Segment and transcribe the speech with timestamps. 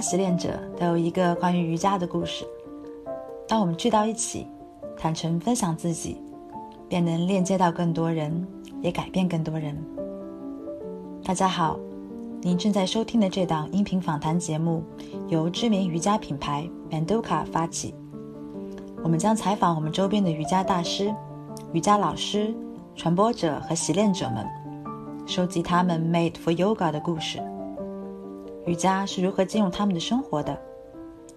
[0.00, 2.44] 习练者都有一个关于瑜伽的故事。
[3.46, 4.46] 当我们聚到一起，
[4.96, 6.20] 坦诚分享自己，
[6.88, 8.46] 便能链接到更多人，
[8.80, 9.76] 也改变更多人。
[11.24, 11.78] 大家好，
[12.40, 14.82] 您正在收听的这档音频访谈节目
[15.28, 17.94] 由知名瑜伽品牌 Manduka 发起。
[19.02, 21.14] 我们将采访我们周边的瑜伽大师、
[21.72, 22.54] 瑜伽老师、
[22.96, 24.46] 传播者和习练者们，
[25.26, 27.40] 收集他们 Made for Yoga 的故事。
[28.68, 30.54] 瑜伽是如何进入他们的生活的，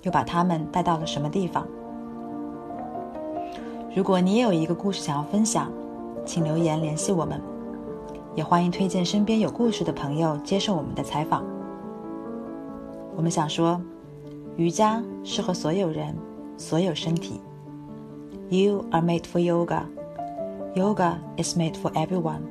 [0.01, 1.65] 又把他们带到了什么地方？
[3.95, 5.71] 如果你也有一个故事想要分享，
[6.25, 7.39] 请留言联系我们，
[8.35, 11.41] 也欢迎推荐身边有故事的朋友接受我们的采访。
[13.15, 13.79] 我们想说，
[14.57, 16.13] 瑜伽适合所有人，
[16.57, 17.39] 所有身体。
[18.49, 19.83] You are made for yoga.
[20.75, 22.41] Yoga is made for everyone.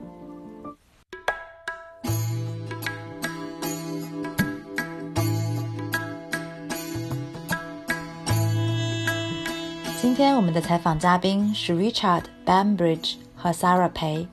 [10.01, 14.27] 今天我们的采访嘉宾是 Richard Bambridge 和 Sarah Pei。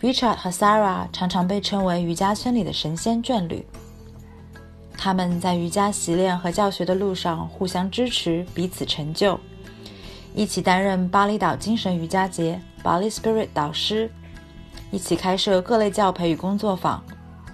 [0.00, 3.64] Richard 和 Sarah 常常被称为瑜伽圈里的神仙眷侣。
[4.98, 9.38] 他们在瑜伽习练和教学的路上互相支持，彼此成就。
[10.34, 14.10] 一起担任巴厘岛精神瑜伽节 （Bali Spirit） 导师，
[14.90, 17.00] 一起开设各类教培与工作坊，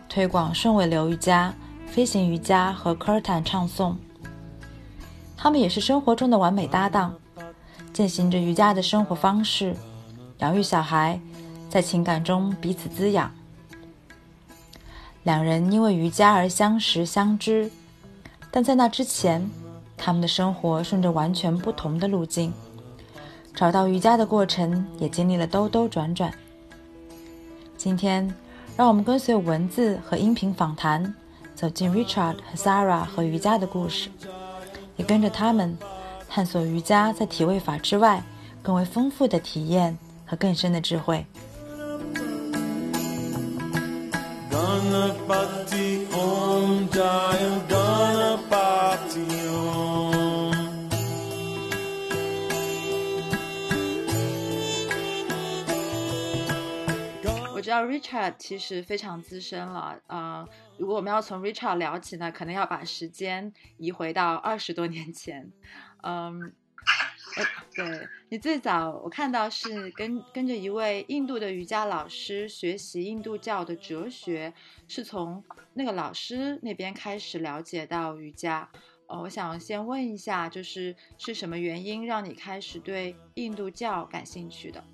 [0.08, 1.52] 推广顺位流瑜伽、
[1.88, 3.96] 飞行瑜伽和 Kirtan 唱诵。
[5.36, 7.14] 他们也是生活中的完美搭档，
[7.92, 9.76] 践行着瑜伽的生活方式，
[10.38, 11.20] 养育小孩，
[11.68, 13.30] 在情感中彼此滋养。
[15.24, 17.70] 两人因为瑜伽而相识相知，
[18.50, 19.48] 但在那之前，
[19.96, 22.52] 他们的生活顺着完全不同的路径。
[23.54, 26.32] 找到瑜伽的过程也经历了兜兜转转。
[27.76, 28.32] 今天，
[28.76, 31.14] 让我们跟随文字和音频访谈，
[31.54, 34.10] 走进 Richard 和 Sarah 和瑜伽的故事，
[34.96, 35.76] 也跟着他们
[36.28, 38.22] 探索瑜伽在体位法之外
[38.62, 41.24] 更为丰富的体验和更深的智慧。
[57.66, 65.50] 知道 Richard 其实非常资深了，啊，如果我们要从 Richard 聊起呢，可能要把时间移回到二十多年前，
[66.04, 66.54] 嗯，
[67.74, 74.54] 对你最早我看到是跟跟着一位印度的瑜伽老师学习印度教的哲学，
[74.86, 75.42] 是从
[75.74, 78.70] 那个老师那边开始了解到瑜伽，
[79.08, 84.84] 呃，我想先问一下，就是是什么原因让你开始对印度教感兴趣的？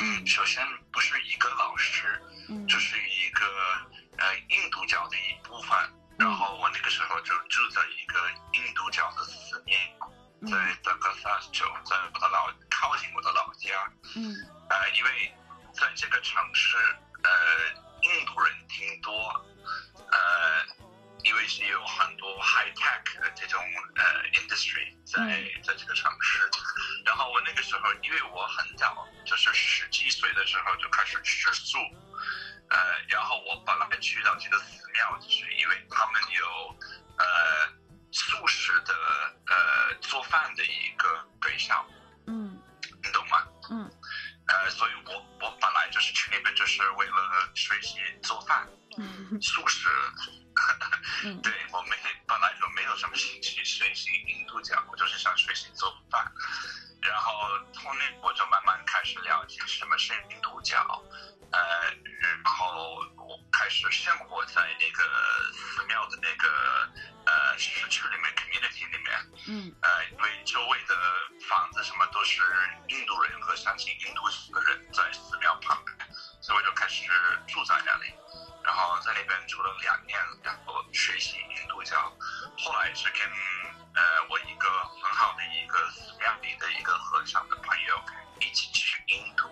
[0.00, 3.44] 嗯，首先不是一个老师，嗯，这是一个
[4.18, 5.76] 呃印度教的一部分。
[6.18, 9.76] 然后我那个时候就住在一个印度教的寺庙，
[10.50, 13.92] 在德克萨斯州，在我的老靠近我的老家。
[14.16, 14.34] 嗯，
[14.70, 15.34] 呃，因为
[15.72, 16.76] 在这个城市，
[17.22, 17.30] 呃，
[18.02, 19.12] 印度人挺多，
[20.10, 20.87] 呃。
[21.24, 23.60] 因为是有很多 high tech 的这种
[23.96, 26.38] 呃 industry 在在这个城市，
[27.04, 31.78] 然后我那个时候，因为我很早就是十几岁的时候就开始吃素，
[32.70, 32.78] 呃，
[33.08, 36.78] 然后我本来去到这个寺庙，就是因为他们有
[37.18, 37.68] 呃
[38.12, 38.94] 素食的
[39.46, 41.84] 呃做饭的一个对象，
[42.26, 42.56] 嗯，
[43.02, 43.44] 你懂吗？
[43.70, 43.90] 嗯，
[44.46, 48.66] 呃，所以我我本来就是去那边就是为了学习做饭，
[49.42, 49.88] 素食。
[51.42, 51.96] 对我没
[52.26, 56.24] 本来就没有什么兴趣学习印度教，我就是想学习做饭。
[57.00, 57.32] 然后
[57.74, 60.76] 后面我就慢慢开始了解什么是印度教，
[61.50, 61.60] 呃，
[62.20, 65.04] 然后我开始生活在那个
[65.52, 66.48] 寺庙的那个
[67.26, 69.18] 呃社区里面 community 里面，
[69.48, 70.94] 嗯，呃，因为周围的
[71.48, 72.42] 房子什么都是
[72.88, 74.22] 印度人和相信印度
[74.52, 75.96] 的人在寺庙旁边，
[76.40, 77.04] 所以我就开始
[77.46, 78.12] 住在那里。
[78.64, 82.12] 然后在那边住了两年，然后学习印度教。
[82.58, 83.22] 后来是跟
[83.94, 84.68] 呃我一个
[85.00, 88.04] 很好的一个寺庙里的一个和尚的朋友
[88.40, 89.48] 一起去印度，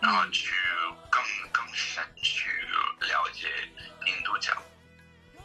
[0.00, 0.52] 然后去
[1.10, 1.22] 更
[1.52, 2.50] 更深去
[3.00, 3.48] 了解
[4.06, 4.52] 印度教。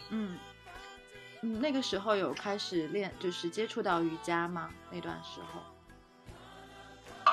[0.09, 0.39] 嗯，
[1.41, 4.69] 那个时候有开始练，就是接触到瑜伽吗？
[4.91, 5.63] 那段时候？
[7.25, 7.31] 呃，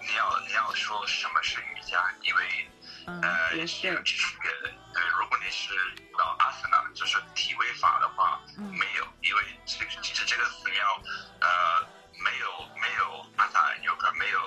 [0.00, 2.12] 你要你要说什么是瑜伽？
[2.22, 2.70] 因为
[3.06, 4.50] 呃有区别。
[4.94, 5.74] 对，如果你是
[6.16, 11.02] 到阿森纳，就是体位法的话，没有，因为其实其实这个寺庙，
[11.40, 11.86] 呃，
[12.24, 14.40] 没有没有阿萨有个没有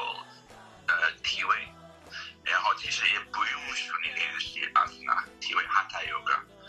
[0.87, 1.67] 呃体位，
[2.43, 5.99] 然后其实也不允许你练习阿斯纳体位哈塔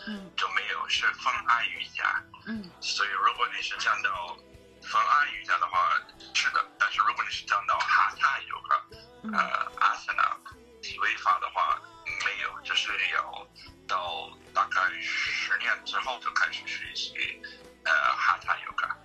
[0.07, 2.23] 嗯，就没有是风爱瑜伽。
[2.47, 4.37] 嗯，所以如果你是讲到
[4.83, 5.97] 风爱瑜伽的话，
[6.35, 6.65] 是的。
[6.79, 10.37] 但是如果你是讲到哈塔瑜伽，呃，阿斯纳
[10.83, 11.81] 体位法的话，
[12.25, 13.47] 没有，就是要
[13.87, 17.41] 到大概十年之后就开始学习
[17.85, 18.97] 呃哈塔瑜伽。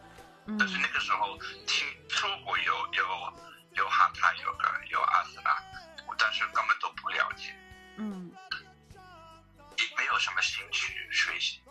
[0.57, 1.37] 但是那个时候
[1.67, 3.33] 听说过有有
[3.73, 5.51] 有哈塔瑜伽，有阿斯纳，
[6.17, 7.55] 但是根本都不了解。
[7.97, 8.31] 嗯。
[9.77, 11.61] 也没有什么兴趣学习。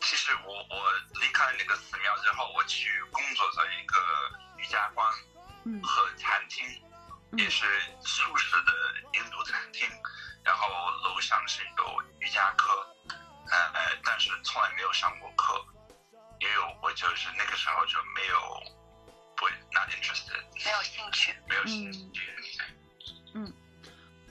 [0.00, 3.96] 其实我我离开那个寺庙之后，我去工作在一个
[4.56, 5.12] 瑜伽馆
[5.82, 6.64] 和餐厅，
[7.36, 7.64] 也是
[8.04, 8.72] 素食的
[9.14, 9.88] 印度餐厅。
[10.44, 10.68] 然后
[11.02, 12.86] 楼上是有瑜伽课，
[13.50, 15.66] 呃，但是从来没有上过课，
[16.38, 18.62] 因为我就是那个时候就没有
[19.34, 22.35] 不 not interested，没有兴趣，没有兴趣。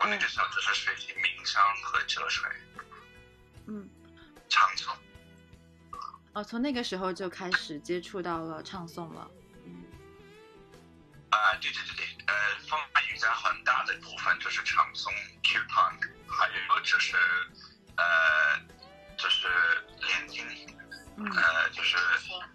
[0.05, 2.41] 那个时候就是学习冥想和哲学。
[3.67, 3.89] 嗯。
[4.47, 4.95] 唱诵。
[6.33, 9.29] 哦，从那个时候就开始接触到了唱诵了。
[9.65, 9.83] 嗯。
[11.31, 12.33] 啊，对对对对，呃，
[12.69, 12.79] 风
[13.09, 15.09] 瑜伽很大的部分就是唱诵
[15.41, 15.97] Kirtan，
[16.27, 17.17] 还有就是
[17.97, 18.59] 呃，
[19.17, 19.47] 就是
[19.99, 20.45] 练经，
[21.17, 21.97] 呃，就是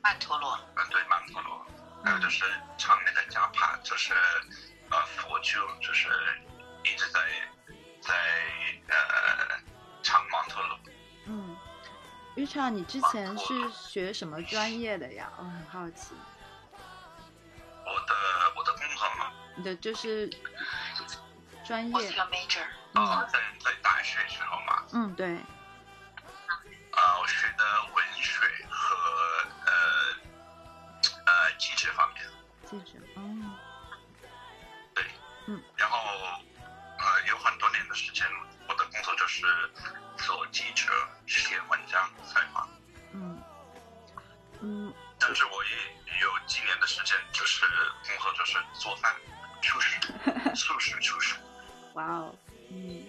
[0.02, 0.58] 曼陀罗。
[0.76, 1.66] 嗯，对，曼陀罗。
[2.04, 2.44] 还有就是
[2.78, 4.14] 唱那个加帕，就是
[4.90, 6.08] 呃佛咒，就是
[6.84, 7.20] 一直在
[8.00, 8.14] 在
[8.88, 9.60] 呃
[10.02, 10.78] 唱曼陀罗。
[11.26, 11.56] 嗯。
[12.36, 15.30] Richard，你之前是学什么专业的呀？
[15.36, 16.14] 我很好奇。
[17.84, 18.14] 我的
[18.56, 19.32] 我的工作吗？
[19.56, 20.30] 你的就是
[21.66, 21.92] 专业。
[21.94, 22.64] 我是个 major。
[22.94, 24.84] 啊，在在大学时候嘛。
[24.92, 25.34] 嗯，对。
[25.36, 28.96] 啊，我学的文学和
[29.66, 29.72] 呃
[31.26, 32.24] 呃机制方面。
[32.64, 33.54] 机制，嗯。
[34.94, 35.04] 对。
[35.46, 35.62] 嗯。
[35.76, 35.98] 然后
[37.20, 38.26] 呃有很多年的时间，
[38.66, 39.44] 我的工作就是
[40.16, 40.90] 做记者，
[41.26, 42.10] 写文章。
[42.24, 42.68] 采访，
[43.12, 43.38] 嗯
[44.60, 45.70] 嗯，但是我也
[46.22, 47.66] 有几年的时间，就是
[48.06, 49.14] 工作就是做饭，
[49.60, 50.00] 厨师，
[50.56, 51.36] 素食厨师。
[51.94, 52.34] 哇哦，
[52.70, 53.02] 嗯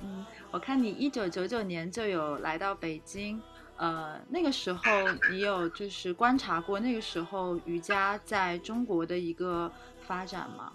[0.00, 3.42] 嗯，我看你一九九九年就有来到北京，
[3.76, 9.70] 呃，那个时候你有就是观察过那个时候瑜伽在中国的一个
[10.06, 10.72] 发展吗？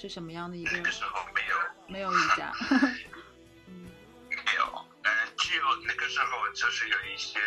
[0.00, 0.76] 是什么样的一个？
[0.76, 1.56] 那个时候没有，
[1.88, 2.10] 没有
[3.66, 3.90] 嗯。
[4.30, 4.86] 没有。
[5.02, 5.10] 嗯。
[5.36, 7.40] 只有那个时候，就是有一些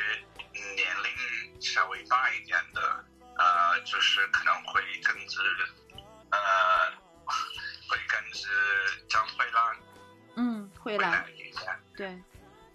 [0.76, 3.06] 年龄稍微大一点的，
[3.38, 5.42] 呃，就是可能会跟着，
[6.32, 6.92] 呃，
[7.88, 8.50] 会跟着
[9.08, 9.78] 张慧兰，
[10.36, 11.26] 嗯，慧兰，
[11.96, 12.22] 对，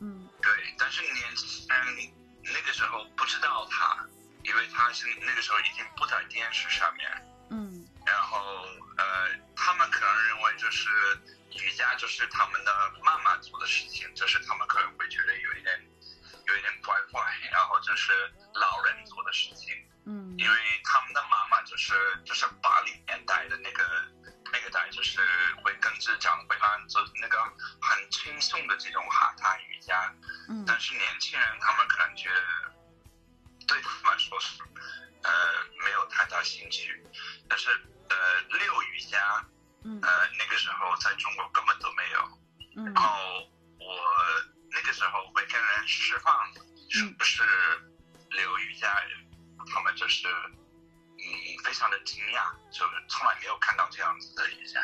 [0.01, 2.13] 嗯，对，但是年轻人
[2.45, 4.07] 那个时候不知道他，
[4.43, 7.11] 因为他是那个时候已经不在电视上面，
[7.51, 8.66] 嗯，然后
[10.57, 10.89] 就是。
[11.57, 15.91] 瑜伽就是他们的妈妈做的事情，就是他们可能会觉得有一点，
[16.47, 18.13] 有一点怪怪，然后就是
[18.53, 19.73] 老人做的事情，
[20.05, 21.95] 嗯，因为他们的妈妈就是
[22.27, 23.85] 就是八零年代的那个
[24.53, 25.19] 那个代，就是
[25.65, 27.43] 会跟着张慧兰做那个
[27.81, 30.13] 很轻松的这种哈他瑜伽，
[30.51, 32.43] 嗯，但是年轻人他们可能觉得
[33.67, 34.63] 对他们来说是
[35.23, 35.31] 呃
[35.83, 37.03] 没有太大兴趣，
[37.49, 37.71] 但是
[38.11, 39.43] 呃六瑜伽。
[40.03, 42.19] 呃，那个时候在中国根本都没有。
[42.77, 42.95] 嗯。
[42.95, 43.21] 然后
[43.79, 43.87] 我
[44.73, 46.35] 那个时候会跟人释放，
[46.89, 47.43] 是不是
[48.31, 48.89] 刘瑜伽？
[49.73, 51.25] 他们就是嗯，
[51.63, 54.81] 非常的惊讶，就是从来没有看到这样子的瑜伽。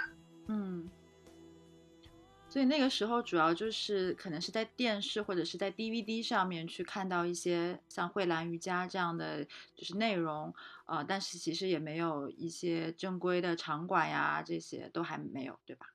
[2.52, 2.54] 嗯。
[2.54, 9.44] 所以那个时候主要就是可能是在电视或者是在 DVD 上面去看到一些像慧兰瑜伽这样的
[9.74, 10.54] 就是内容。
[10.86, 15.86] 呃，但是其实也没有一些正规的场馆呀，这些都还没有，对吧？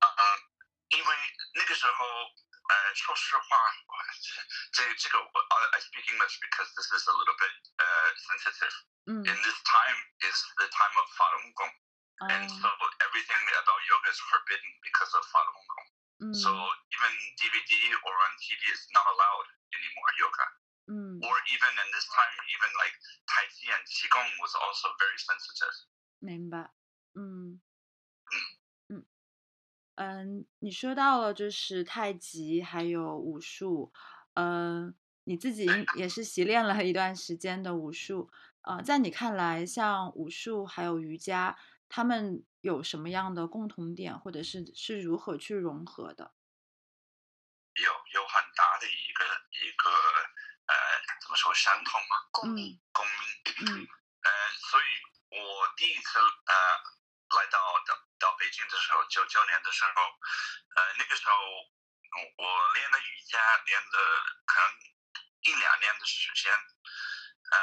[0.00, 0.18] 嗯，
[0.96, 1.06] 因为
[1.54, 3.44] 那个时候，呃，说实话，
[4.72, 5.24] 这这个我
[5.72, 8.72] I speak English because this is a little bit uh sensitive.
[9.04, 9.20] 嗯。
[9.20, 11.72] In this time is the time of Falun Gong,
[12.23, 12.69] and so
[13.03, 15.89] everything about yoga is forbidden because of Falun Gong.
[16.31, 20.47] So even DVD or on TV is not allowed anymore yoga.
[20.87, 21.19] 嗯。
[21.19, 22.95] Or even in this time, even like
[23.27, 25.75] Tai Chi and Qigong was also very sensitive.
[26.19, 26.71] 明白，
[27.15, 27.59] 嗯，
[28.87, 29.05] 嗯，
[29.95, 33.91] 嗯，你说到了就是太极还有武术，
[34.35, 34.95] 嗯，
[35.25, 38.31] 你自己也是习练了一段时间的武术，
[38.61, 41.57] 呃，在你看来，像武术还有瑜伽，
[41.88, 46.34] 他们有什么样的共同点，或者是是如何去融合的？
[47.74, 49.90] 有有很大的一个一个。
[50.68, 50.74] 呃，
[51.22, 52.28] 怎么说相同嘛？
[52.30, 53.16] 共鸣，共鸣。
[53.72, 53.88] 嗯。
[54.20, 54.30] 呃，
[54.68, 54.84] 所以
[55.40, 56.54] 我第一次呃
[57.40, 60.02] 来到到到北京的时候，九九年的时候，
[60.76, 61.32] 呃，那个时候
[62.36, 63.96] 我练的瑜伽练的
[64.44, 64.68] 可能
[65.40, 67.56] 一两年的时间，呃，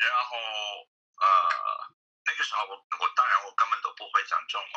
[0.00, 0.38] 然后
[1.20, 1.28] 呃
[2.32, 4.74] 那个时候我我当然我根本都不会讲中文，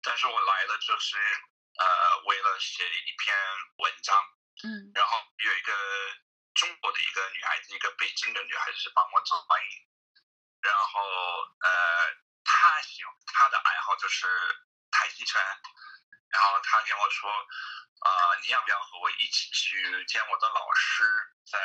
[0.00, 1.18] 但是我来了就是
[1.76, 1.84] 呃
[2.24, 3.36] 为了写一篇
[3.76, 4.16] 文章，
[4.64, 5.72] 嗯然后有一个
[6.54, 9.84] 中国的一个女孩子，一个北京的女孩子帮我做翻译，
[10.62, 11.04] 然后
[11.60, 11.68] 呃
[12.42, 14.26] 她喜欢她的爱好就是
[14.90, 15.42] 太极拳，
[16.30, 17.30] 然后她跟我说。
[18.00, 18.10] 啊、
[18.44, 21.02] 你要不要和我一起去见我的老师，
[21.44, 21.58] 在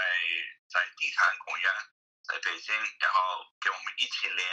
[0.67, 1.71] 在地坛公园，
[2.27, 4.47] 在北京，然后给我们一起练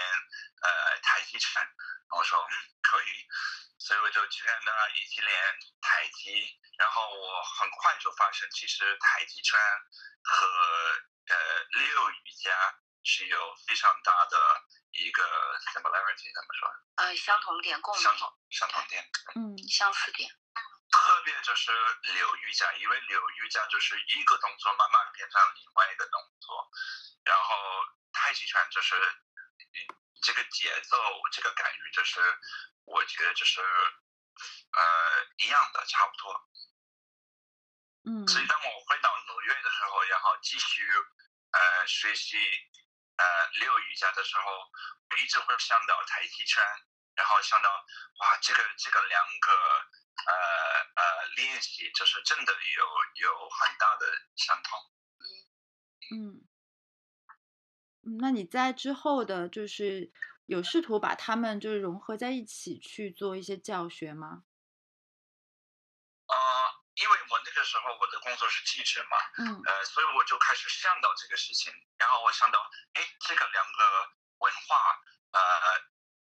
[0.62, 1.62] 呃太极拳。
[2.10, 3.28] 我说嗯可以，
[3.78, 6.58] 所以我就去跟他一起练太极。
[6.78, 9.60] 然后我很快就发现，其实太极拳
[10.22, 10.46] 和
[11.26, 12.50] 呃六瑜伽
[13.04, 14.36] 是有非常大的
[14.90, 15.22] 一个
[15.72, 16.68] similarity，怎么说？
[16.96, 19.08] 呃，相同点，共鸣，相同相同点。
[19.36, 20.28] 嗯相似点。
[20.90, 21.70] 特别就是
[22.02, 26.68] 柳瑜伽，因为柳瑜伽就是一个动作慢慢变成另外一个动作，
[27.24, 27.54] 然后
[28.12, 28.94] 太极拳就是
[30.22, 30.96] 这个节奏，
[31.32, 32.20] 这个感觉就是
[32.84, 36.48] 我觉得就是呃一样的，差不多。
[38.04, 40.82] 嗯所以当我回到纽约的时候，然后继续
[41.52, 42.38] 呃学习
[43.16, 44.70] 呃六瑜伽的时候，
[45.10, 46.64] 我一直会想到太极拳，
[47.14, 47.70] 然后想到
[48.20, 49.52] 哇，这个这个两个
[50.26, 50.32] 呃
[50.96, 54.78] 呃练习，就是真的有有很大的相同。
[56.12, 56.49] 嗯
[58.02, 60.10] 嗯，那你在之后的，就是
[60.46, 64.44] 有试图把他们就是融合在一起去做一些教学吗？
[66.26, 66.34] 呃，
[66.94, 72.58] 因为我那个时候我的工作是记者嘛，嗯呃，所以我就开始想到这个事情，然后我想到，
[72.94, 73.82] 哎，这个两个
[74.38, 74.76] 文化，
[75.32, 75.40] 呃，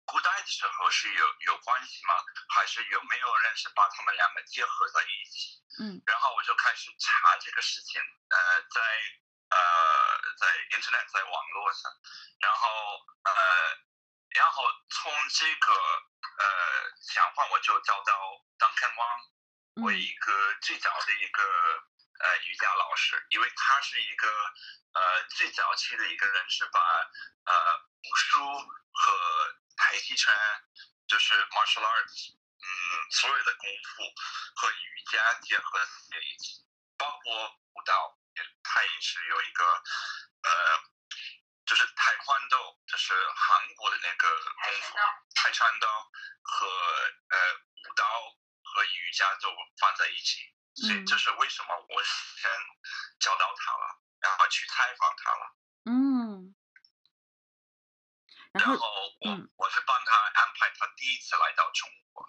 [0.05, 2.15] 古代的时候是有有关系吗？
[2.55, 5.63] 还是有没有人是把他们两个结合在一起？
[5.81, 8.81] 嗯然后我就开始查这个事情，呃，在
[9.55, 11.93] 呃在 Internet 在网络上，
[12.41, 12.69] 然后
[13.23, 13.33] 呃，
[14.31, 16.45] 然后从这个呃
[17.01, 18.13] 想法我就找到
[18.59, 19.31] Duncan Wang。
[19.83, 24.29] 我嗯一个最早的一个呃瑜伽老师，因为他是一个
[24.93, 26.81] 呃最早期的一个人，是把
[27.45, 28.41] 呃武术
[28.93, 30.33] 和太极拳，
[31.09, 32.67] 就是 martial arts，嗯，
[33.11, 34.03] 所有的功夫
[34.55, 35.79] 和瑜伽结合
[36.11, 36.63] 在一起，
[36.97, 39.65] 包括舞蹈，也他也是有一个
[40.43, 40.51] 呃，
[41.67, 44.97] 就是跆拳道，就是韩国的那个功夫，
[45.35, 45.89] 泰拳道
[46.43, 48.05] 和呃舞蹈
[48.63, 49.49] 和瑜伽都
[49.79, 51.07] 放在一起，所以嗯。
[51.07, 52.51] 这是为什么我先
[53.21, 56.55] 找到他了，然后去采访他了，嗯，
[58.53, 58.89] 然后然后
[59.21, 59.51] 我、嗯。
[59.57, 62.27] 我是帮他安排他第一次来到中国。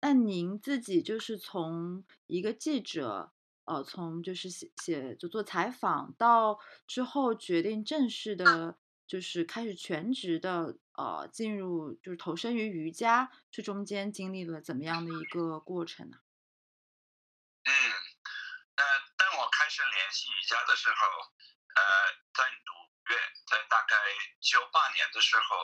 [0.00, 3.32] 那您自己就是从一个记者，
[3.64, 16.18] 呃，从就是写写就做采访到之后决定正式的，就是开始全职的，呃，进入就是投身于瑜伽，这中间经历了怎么样的一个过程呢？
[17.64, 18.84] 嗯，呃，
[19.16, 20.96] 当我开始联系瑜伽的时候，
[21.74, 21.80] 呃，
[22.34, 22.68] 在纽
[23.08, 23.16] 约，
[23.48, 23.96] 在大概
[24.40, 25.56] 九八年的时候，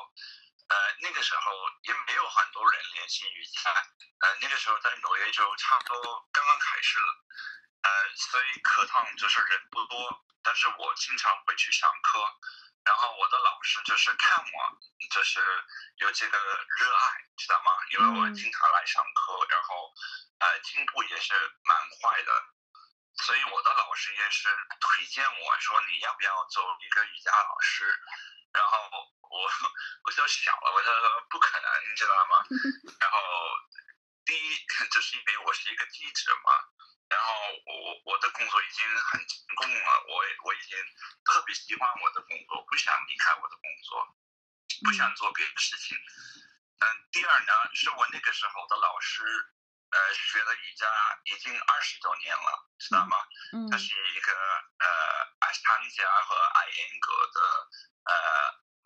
[0.68, 1.52] 呃，那个时候
[1.84, 3.68] 也没有很多人联系瑜伽，
[4.24, 6.00] 呃，那个时候在纽约就差不多
[6.32, 7.10] 刚刚开始了，
[7.82, 12.20] 呃，所以课堂就是人不多，但是我经常会去上课，
[12.84, 14.78] 然后我的老师就是看我，
[15.10, 15.40] 就是
[15.96, 17.72] 有这个热爱，知道吗？
[17.92, 19.92] 因为我嗯经常来上课，然后
[20.40, 21.32] 呃进步也是
[21.64, 22.44] 蛮快的，
[23.24, 24.48] 所以我的老师也是
[24.80, 27.84] 推荐我说你要不要做一个瑜伽老师，
[28.52, 29.50] 然后我
[30.04, 32.44] 我就想了，我就说不可能，你知道吗？
[33.00, 33.18] 然后
[34.26, 34.56] 第一
[34.92, 36.52] 就是因为我是一个记者嘛，
[37.20, 37.34] 然后
[37.68, 40.72] 我我的工作已经很成功了，我我已经
[41.28, 44.16] 特别喜欢我的工作，不想离开我的工作，
[44.88, 45.98] 不想做别的事情。
[46.80, 49.20] 嗯，第二呢，是我那个时候的老师，
[49.90, 50.86] 呃，学了瑜伽
[51.24, 53.18] 已经二十多年了，知道吗？
[53.52, 54.86] 嗯他是一个呃
[55.40, 57.40] 阿斯汤加和艾因格的
[58.08, 58.14] 呃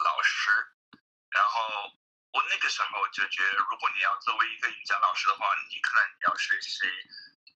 [0.03, 0.51] 老师，
[1.31, 1.63] 然后
[2.33, 6.83] 我那个时候就觉得，如果你要作为一个瑜伽老师的话，你可能要学习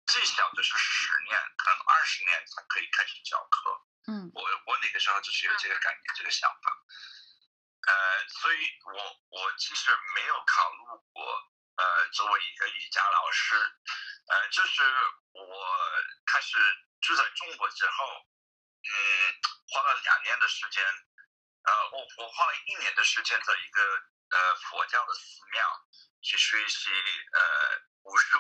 [0.09, 3.85] 最小的是十年，可能二十年才可以开始教课。
[4.09, 6.85] 嗯我我那个时候就是有这个概念，这个想法。
[7.87, 8.93] 呃，所以我
[9.29, 10.79] 我其实没有考虑
[11.13, 11.25] 过，
[11.77, 13.55] 呃，作为一个瑜伽老师，
[14.29, 14.83] 呃，就是
[15.33, 15.67] 我
[16.27, 16.59] 开始
[17.01, 18.27] 住在中国之后，
[18.83, 18.93] 嗯，
[19.69, 20.83] 花了两年的时间，
[21.63, 23.83] 呃，我我花了一年的时间在一个
[24.31, 25.87] 呃佛教的寺庙
[26.23, 28.39] 去学习呃武术，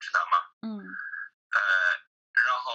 [0.00, 0.38] 知道吗？
[0.62, 0.83] 嗯。
[1.54, 1.60] 呃，
[2.44, 2.74] 然后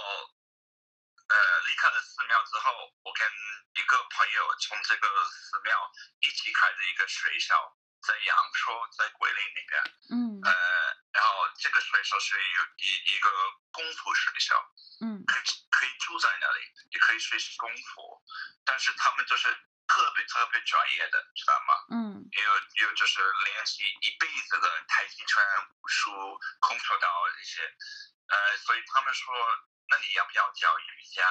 [1.28, 1.36] 呃
[1.68, 3.28] 离开了寺庙之后，我跟
[3.76, 9.84] 一个朋友从这个寺庙一起开的一个学校，在阳朔，在桂林那边。
[10.12, 10.16] 嗯。
[10.44, 10.52] 呃，
[11.12, 13.30] 然后这个学校是有一一个
[13.72, 14.56] 功夫学校。
[15.02, 15.24] 嗯。
[15.28, 16.60] 可以可以住在那里，
[16.92, 18.24] 也可以学习功夫，
[18.66, 19.48] 但是他们就是
[19.88, 21.74] 特别特别专业的，知道吗？
[21.92, 22.30] 嗯。
[22.32, 25.44] 有有就是练习一辈子的太极拳、
[25.82, 27.76] 武术、空手道这些，
[28.30, 29.34] 呃，所以他们说，
[29.90, 31.24] 那你要不要教瑜伽？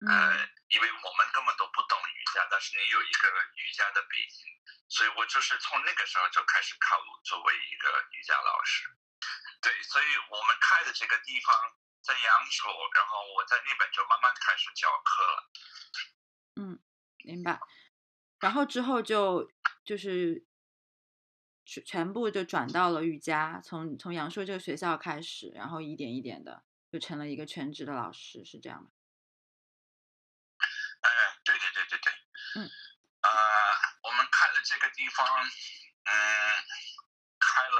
[0.00, 4.48] 呃，因为我们根本都不懂瑜伽，但是你有一个瑜伽的背景，
[4.88, 8.88] 所以我就是从那个时候就开始考虑作为一个瑜伽老师。
[9.60, 11.54] 对，所以我们开的这个地方
[12.02, 15.50] 在阳朔，然后我在那边就慢慢开始教课了。
[16.56, 16.80] 嗯，
[17.24, 17.60] 明白。
[18.40, 19.52] 然后之后就
[19.84, 20.46] 就是
[21.70, 28.90] 全全部就转到了瑜伽，从从阳朔这个学校开始，然后一点一点的就成了一个全职的老师，是这样吗？
[30.58, 31.08] 哎，
[31.44, 32.12] 对对对对对，
[32.56, 32.66] 嗯，
[33.22, 33.30] 呃，
[34.02, 36.12] 我们开了这个地方，嗯，
[37.38, 37.78] 开了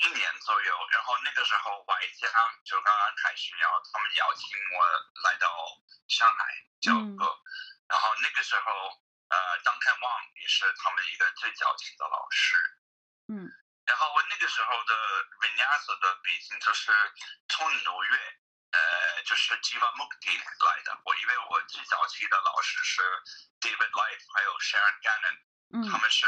[0.00, 2.26] 一年左右，然后那个时候外加
[2.64, 4.88] 就刚刚开始，然后他们邀请我
[5.28, 5.46] 来到
[6.08, 7.38] 上海教课，
[7.86, 8.64] 然后那个时候，
[9.28, 12.56] 呃，Duncan Wang 也是他们一个最早期的老师，
[13.30, 13.46] 嗯，
[13.86, 14.92] 然后我那个时候的
[15.40, 16.92] Vinyasa 的背景就是
[17.48, 18.18] 从纽约。
[18.72, 18.78] 呃，
[19.24, 20.96] 就是 Jiva Mukti 来的。
[21.04, 23.02] 我因为我最早期的老师是
[23.58, 25.36] David Life，还有 Sharon Gannon，
[25.74, 26.24] 嗯，他们是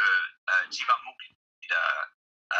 [0.46, 1.76] 呃 Jiva Mukti 的
[2.48, 2.58] 呃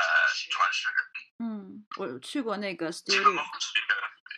[0.52, 0.96] 传世人。
[1.42, 3.11] 嗯，我去过那个 studio。
[3.11, 3.34] 是一个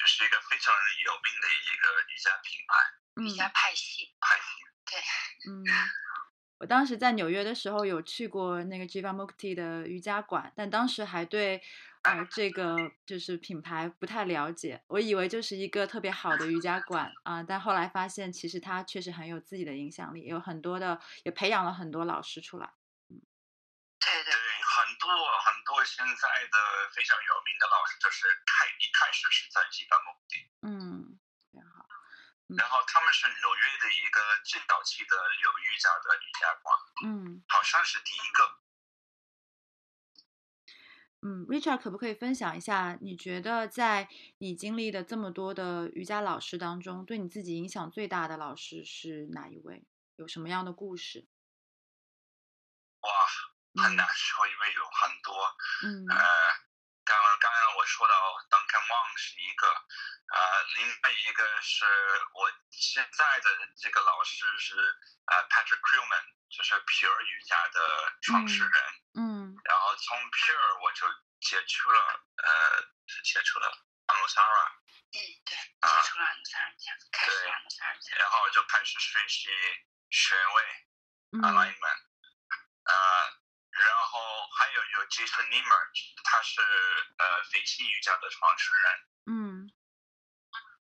[0.07, 2.73] 是一个非常有名的一个瑜伽品牌，
[3.21, 4.17] 瑜伽派系。
[4.23, 4.65] 派系。
[4.87, 4.99] 对。
[5.47, 5.61] 嗯，
[6.59, 11.63] 我当时在纽约的时候有去过那个 Jiva Mukti 的瑜伽馆，但当时还对。
[12.05, 22.75] 呃，这个就是品牌不太了解，我以为就是一个特别好的瑜伽馆啊，但后来发现其实它确实很有自己的影响力，有很多的，也培养了很多老师出来。
[23.09, 23.17] 嗯，
[23.99, 26.59] 对对，很多很多现在的
[26.95, 31.19] 非常有名的老师，就是开一开始是在基本目的，嗯。
[32.57, 38.59] 然后他们是纽约的一个最早期的有瑜伽的瑜伽馆，嗯，好像是第一个。
[41.27, 42.99] 嗯，Richard 可不可以分享一下？
[43.01, 49.87] 你觉得在你经历的这么多的瑜伽老师当中，对你自己影响最大的老师是哪一位？
[50.17, 51.27] 有什么样的故事？
[53.01, 53.11] 哇，
[53.83, 55.57] 很难说，因为有很多。
[55.85, 56.07] 嗯。
[56.09, 56.25] 呃，
[57.05, 58.15] 刚刚刚我说到
[58.51, 61.85] Duncan Wang 是一个，呃，另外一个是
[62.35, 64.75] 我现在的这个老师是
[65.27, 68.83] 呃 Patrick Krugman，就是 Pure 瑜伽的创始人。
[69.15, 69.57] 嗯。
[69.65, 71.07] 然后从 Pure 我就
[71.41, 72.01] 接触了，
[72.43, 72.83] 呃，
[73.25, 73.69] 接触了
[74.07, 74.73] Anusara。
[75.15, 78.17] 嗯，对，接触了 Anusara 瑜伽，开始 Anusara 瑜伽。
[78.17, 79.49] 然后就开始学习
[80.11, 80.87] 穴位
[81.43, 82.01] alignment，
[84.53, 85.89] 还有有 Jason Niemer，
[86.25, 86.61] 他是
[87.19, 89.09] 呃飞行瑜伽的创始人。
[89.27, 89.71] 嗯。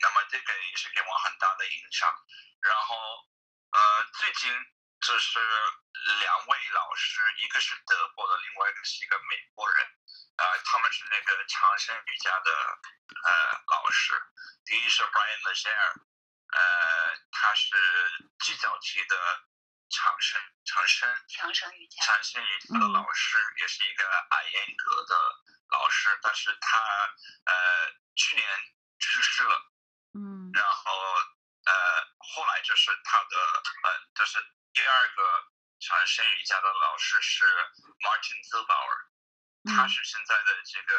[0.01, 2.09] 那么这个也是给我很大的影响。
[2.61, 2.97] 然后
[3.71, 4.53] 呃，最近。
[5.01, 9.87] 就是两位老师，一个是德国的，另外一个是一个美国人，
[10.35, 12.51] 啊，他们是那个长生瑜伽的
[13.23, 14.21] 呃老师。
[14.65, 16.03] 第一是 Brian Leger，
[16.51, 17.77] 呃，他是
[18.41, 19.17] 最早期的
[19.91, 25.15] 长生长生长生瑜伽长生瑜伽的老师，也是一个矮严格的
[25.69, 26.79] 老师，但是他
[27.45, 28.47] 呃去年
[28.99, 29.73] 去世了，
[30.15, 30.93] 嗯，然后
[31.65, 31.73] 呃
[32.19, 33.37] 后来就是他的
[33.85, 34.39] 呃就是。
[34.75, 35.23] 第二个
[35.81, 37.45] 长生瑜伽的老师是
[37.99, 40.95] Martin Zilbauer，他是现在的这个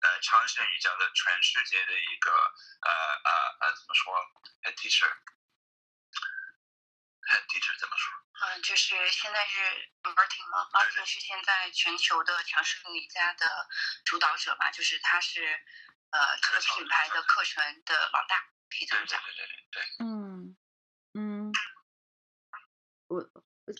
[0.00, 3.30] 呃长生瑜伽的全世界的一个呃呃
[3.60, 4.14] 呃怎么说
[4.62, 4.74] head
[7.32, 8.12] teacher，head teacher 怎么说？
[8.42, 9.60] 嗯，就是现在是
[10.02, 13.46] Martin 吗？Martin 是现在全球的强势瑜伽的
[14.04, 14.70] 主导者嘛？
[14.70, 15.42] 就是他是
[16.10, 18.36] 呃这个品牌的课程的老大，
[18.68, 19.20] 可以这么讲。
[19.22, 20.06] 对对对对对。
[20.06, 20.56] 嗯
[21.14, 21.52] 嗯。
[23.08, 23.30] 我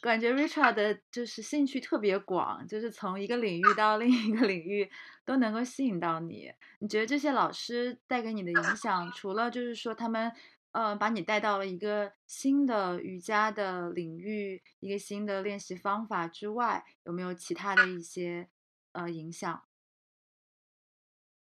[0.00, 4.90] 感觉 Richard 的就是兴趣特别广，就是从一个领域到另一个领域
[5.24, 6.52] 都能够吸引到你。
[6.78, 10.30] 你觉得这些老师带给你的影响， 除了就是说他们
[10.72, 18.50] 呃把你带到了一个新的瑜伽的领域，一个新的练习方法之外，有没有其他的一些
[18.92, 19.52] 呃影响？
[19.52, 19.64] 啊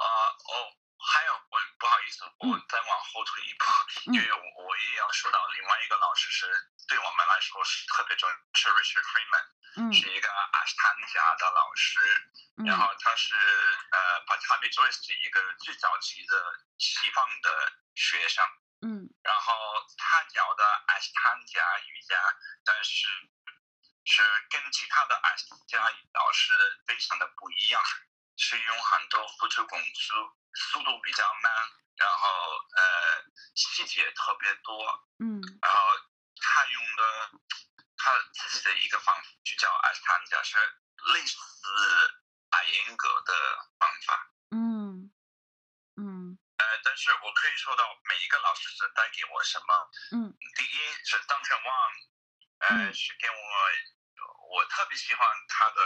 [0.03, 0.53] 哦，
[0.97, 3.65] 还有我不好意思，我再往后退一步，
[4.13, 6.71] 因为我我也要说到另外一个老师是。
[6.87, 11.97] 对我们来说是特别重要，是 Richard Freeman，是一个阿斯汤加的老师，
[12.63, 16.37] 然后他是呃 t a b i Joyce 一个最早期的
[16.77, 18.45] 西方的学生。
[18.85, 19.09] 嗯。
[19.23, 19.51] 然后
[19.97, 22.15] 他教的阿斯汤加瑜伽，
[22.63, 23.07] 但是
[24.05, 25.81] 是跟其他的阿斯加
[26.13, 26.53] 老师
[26.85, 27.81] 非常的不一样，
[28.37, 30.13] 是用很多辅助工具，
[30.53, 31.51] 速度比较慢，
[31.97, 32.29] 然后
[32.77, 35.07] 呃细节特别多。
[35.17, 35.41] 嗯。
[35.61, 35.79] 然后
[36.37, 37.31] 他用的
[37.97, 40.57] 他自己的一个方法去教阿斯汤加是
[41.13, 41.37] 类似。
[42.47, 43.33] 打严格的
[43.79, 44.31] 方法，
[46.95, 51.91] 但是我可以说到每一个老师是带给我什么，嗯，第一是 Duncan Wang，
[52.59, 53.35] 呃，是给我，
[54.55, 55.81] 我特别喜欢他的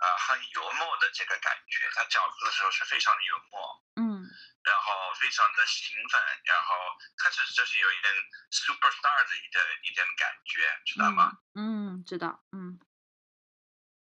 [0.00, 4.24] 呃很幽默的这个感觉，他讲课的时候是非常的幽默，嗯，
[4.64, 8.14] 然后非常的兴奋，然后开始就是有一点
[8.50, 11.30] superstar 的一点一点感觉，知道吗？
[11.56, 12.80] 嗯，知道，嗯，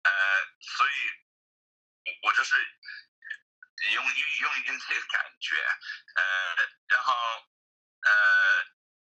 [0.03, 0.11] 呃，
[0.61, 0.91] 所以。
[2.23, 2.55] 我就是
[3.93, 5.55] 用用用一点这个感觉，
[6.15, 6.21] 呃，
[6.87, 7.13] 然后
[8.01, 8.65] 呃，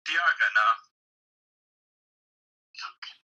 [0.04, 0.62] 第二个呢，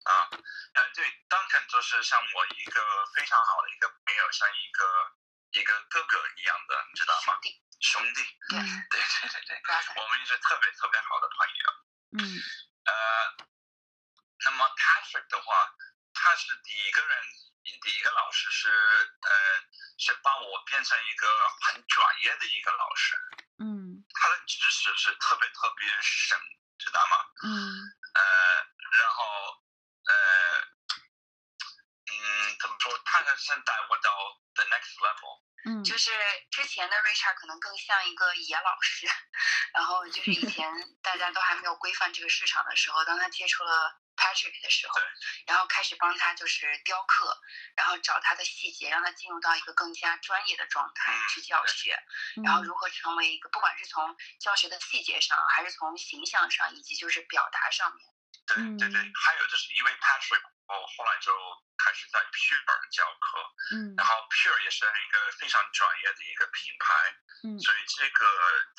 [0.04, 5.12] 啊，嗯，对，Duncan 就是像我一个非常好的一个朋友，像一个
[5.60, 7.38] 一个哥哥一样的，你知道吗？
[7.80, 11.72] 兄弟， 对对对对对，我们是特别特别好的朋友。
[12.18, 12.40] 嗯，
[12.84, 13.46] 呃，
[14.44, 15.74] 那么 Patrick 的话，
[16.14, 17.24] 他是第一个人。
[17.82, 19.30] 第一个老师是，呃，
[19.98, 21.26] 是把我变成一个
[21.62, 23.16] 很专业的一个老师。
[23.58, 24.04] 嗯。
[24.14, 26.38] 他的知识是特别特别深，
[26.78, 27.16] 知道吗？
[27.42, 27.50] 嗯。
[28.14, 28.22] 呃，
[28.98, 29.24] 然后，
[30.06, 30.14] 呃，
[32.06, 32.98] 嗯，怎么说？
[33.04, 35.42] 他是带我到 the next level。
[35.66, 35.84] 嗯。
[35.84, 36.12] 就是
[36.50, 39.06] 之前的 Richard 可能更像一个野老师，
[39.74, 44.00] 然后就是以前大家都还没有规范这个市场的时候，当他接触了。
[44.16, 44.94] Patrick 的时候，
[45.46, 47.38] 然后开始帮他就是雕刻，
[47.76, 52.02] 然后找他的细节，让他进入到一个更加专业的状态去教学，
[52.42, 58.06] 然后如何成为一个，不管是从教学的细节上，还是从形象上，以及就是表达上面。
[58.46, 61.34] 对对对，还有就是因为 Patrick，我后来就
[61.76, 63.38] 开始在 Pure 教课，
[63.74, 66.94] 嗯，然后 Pure 也是一个非常专业的一个品牌，
[67.42, 68.24] 嗯，所以这个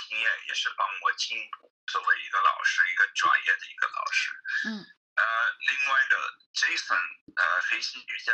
[0.08, 4.32] 经验也是帮我进步，作为一个老师，一个专业的一个老师，
[4.70, 4.86] 嗯。
[5.18, 5.24] 呃，
[5.60, 6.16] 另外的
[6.54, 7.02] Jason，
[7.36, 8.32] 呃，飞行瑜伽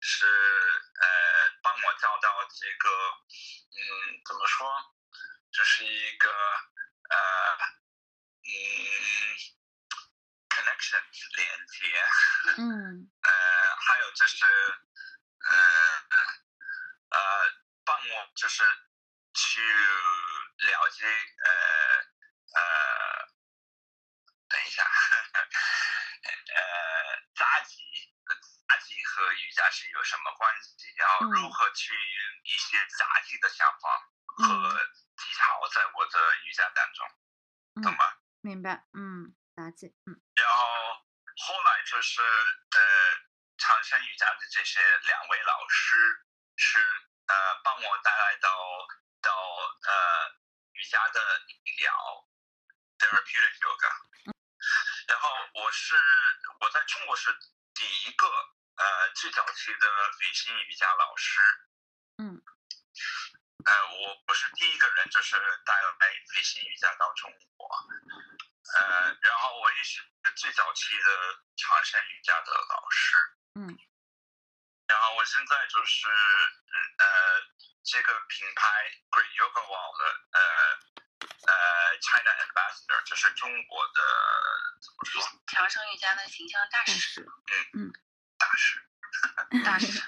[0.00, 1.06] 是呃
[1.62, 2.88] 帮我找到这个，
[3.70, 4.94] 嗯，怎么说，
[5.52, 7.58] 这是一个呃，
[8.42, 8.50] 嗯
[10.48, 11.02] ，connection
[11.36, 12.04] 连接，
[12.58, 13.30] 嗯， 呃，
[13.76, 14.44] 还有就是，
[15.48, 15.54] 嗯，
[17.10, 17.18] 呃，
[17.84, 18.64] 帮我就是
[19.34, 21.50] 去了解，呃，
[22.60, 23.28] 呃，
[24.48, 24.82] 等一下。
[25.32, 25.46] 呃，
[27.36, 27.76] 杂技，
[28.66, 30.92] 杂技和瑜伽是有什么关系？
[30.96, 31.92] 然后如何去
[32.44, 34.84] 一些杂技的想法和
[35.16, 37.06] 技巧在我的瑜伽当中，
[37.82, 38.16] 懂吗？
[38.40, 40.16] 明白，嗯，杂技，嗯。
[40.34, 40.64] 然后
[41.36, 42.80] 后来就是呃，
[43.58, 46.24] 长生瑜伽的这些两位老师
[46.56, 46.78] 是
[47.26, 48.48] 呃，帮我带来到
[49.20, 50.34] 到呃
[50.72, 51.92] 瑜伽的医疗
[52.98, 53.92] therapeutic yoga。
[55.06, 55.94] 然后我是
[56.60, 57.32] 我在中国是
[57.74, 59.88] 第一个呃最早期的
[60.18, 61.40] 飞行瑜伽老师，
[62.18, 62.42] 嗯，
[63.64, 67.68] 呃我我是第一个人就是带来飞行瑜伽到中国，
[68.74, 70.02] 呃然后我也是
[70.36, 73.16] 最早期的长生瑜伽的老师，
[73.54, 73.78] 嗯，
[74.88, 77.42] 然后我现在就是呃
[77.84, 80.78] 这个品牌 Great Yoga Wall 的呃。
[81.44, 81.52] 呃
[82.00, 84.00] ，China Ambassador 就是中国的
[84.80, 85.22] 怎么说？
[85.46, 87.20] 强生瑜伽的形象大使。
[87.74, 87.92] 嗯嗯，
[88.38, 88.80] 大使，
[89.64, 90.02] 大使。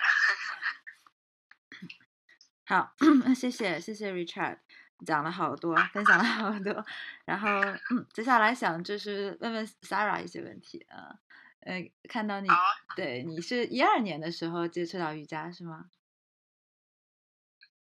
[2.66, 2.94] 好，
[3.34, 4.58] 谢谢谢谢 Richard，
[5.06, 6.84] 讲了好多，分享了好多。
[7.24, 7.48] 然后，
[7.90, 11.18] 嗯，接下来想就是问问 Sarah 一些问题啊。
[11.60, 11.74] 呃，
[12.08, 12.48] 看到你，
[12.96, 15.86] 对你是一二年的时候接触到瑜伽是吗？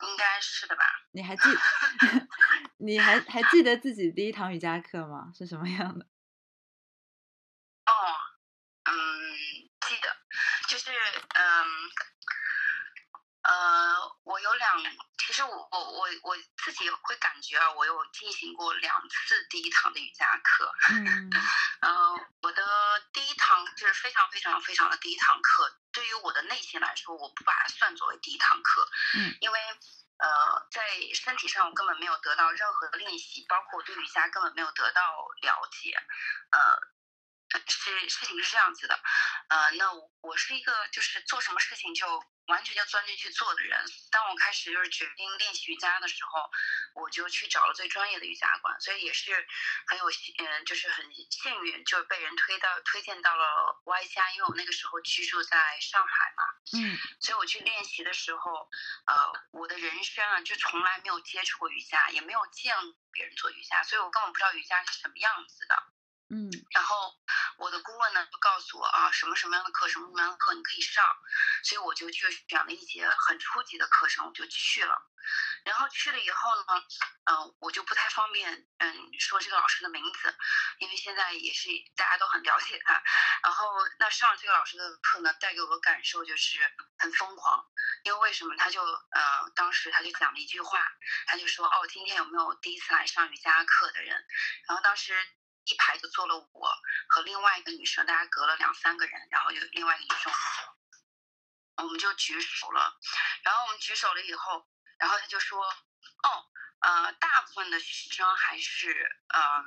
[0.02, 0.82] 应该是的吧？
[1.12, 1.42] 你还记？
[2.86, 5.32] 你还还记得自己第一堂瑜伽课吗？
[5.36, 6.06] 是什么样的？
[7.86, 7.92] 哦，
[8.84, 8.94] 嗯，
[9.88, 10.16] 记得，
[10.68, 10.90] 就是
[11.34, 11.66] 嗯，
[13.42, 14.82] 呃，我有两，
[15.18, 20.72] 其实我我我我自己会感觉啊，我有进行过两次第一堂的瑜伽课。
[20.90, 21.30] 嗯，
[22.42, 22.62] 我的
[23.12, 25.76] 第一堂就是非常非常非常的第一堂课。
[25.90, 29.58] 对于我的内心来说，我不把它算作为第一堂课，嗯，因为
[30.18, 30.82] 呃，在
[31.14, 35.02] 身体上我根本没有得到任何的练习，包括我对瑜伽根本没有得到
[35.42, 35.94] 了解，
[36.50, 38.98] 呃，是事情是这样子的，
[39.48, 43.84] 呃，那我是一个就是做什么事情就完全就钻进去做的人。
[44.10, 46.50] 当我开始就是决定练习瑜伽的时候，
[46.94, 49.46] 我就去找了最专业的瑜伽馆，所以也是
[49.86, 50.04] 很有
[50.38, 56.42] 嗯，就是很幸运，就是被人推到推荐到了 Y 家，因为我那个时候居住在上海嘛，
[56.78, 58.70] 嗯，所以我去练习的时候，
[59.06, 62.74] 呃，我的人生啊就从来没有接触过瑜伽，也没有见
[63.12, 65.95] 别人做瑜伽，所以我根本不知道瑜伽是什么样子的。
[66.28, 67.14] 嗯，然后
[67.58, 71.04] 我的顾问呢就告诉我啊，什么什么样的课，什么什么样的课你可以上，
[71.62, 74.94] 所以我就去选了一节很初级的课程，我就去了。
[75.64, 76.64] 然后去了以后呢，
[77.24, 80.36] 嗯，我就不太方便嗯说这个老师的名字，
[80.78, 83.02] 因为现在也是大家都很了解他。
[83.42, 86.60] 然后那上这个老师的课呢，带给我的感受就是
[86.98, 87.64] 很疯狂，
[88.02, 88.54] 因为为什么？
[88.56, 90.80] 他就呃当时他就讲了一句话，
[91.26, 94.26] 他就说哦，今天有没有第一次来上瑜伽课的人？
[94.66, 95.14] 然后当时。
[95.66, 96.68] 一排就坐了我
[97.08, 100.32] 和另外一个女生，大家隔了两三个人，然后有另外一个女生，
[101.76, 102.98] 我们就举手了。
[103.42, 104.66] 然后我们举手了以后，
[104.98, 105.64] 然后他就说
[106.22, 106.46] ：“哦，
[106.80, 109.64] 呃，大部分的学生还是嗯，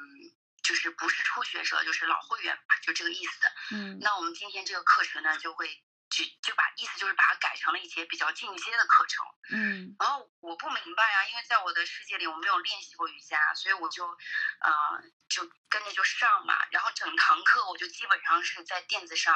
[0.64, 3.52] 就是不是初学者，就是老会员吧，就这个意思。
[3.72, 5.84] 嗯，那我们今天这个课程呢，就会。”
[6.20, 19.34] 就就把意思就是把它改成了一节比较进阶的课程，嗯，然后我不明白啊，因为在我的世界里我没有练习过瑜伽，所以我就，呃，就跟着就上嘛，然后整堂课我就基本上是在垫子上，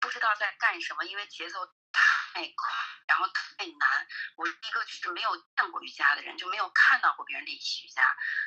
[0.00, 1.74] 不知道在干什么，因为节奏。
[2.38, 2.70] 太快，
[3.08, 4.06] 然后太难。
[4.36, 8.00] 我是一个就是没有见过瑜伽的人，就没有看到过别人练习瑜伽，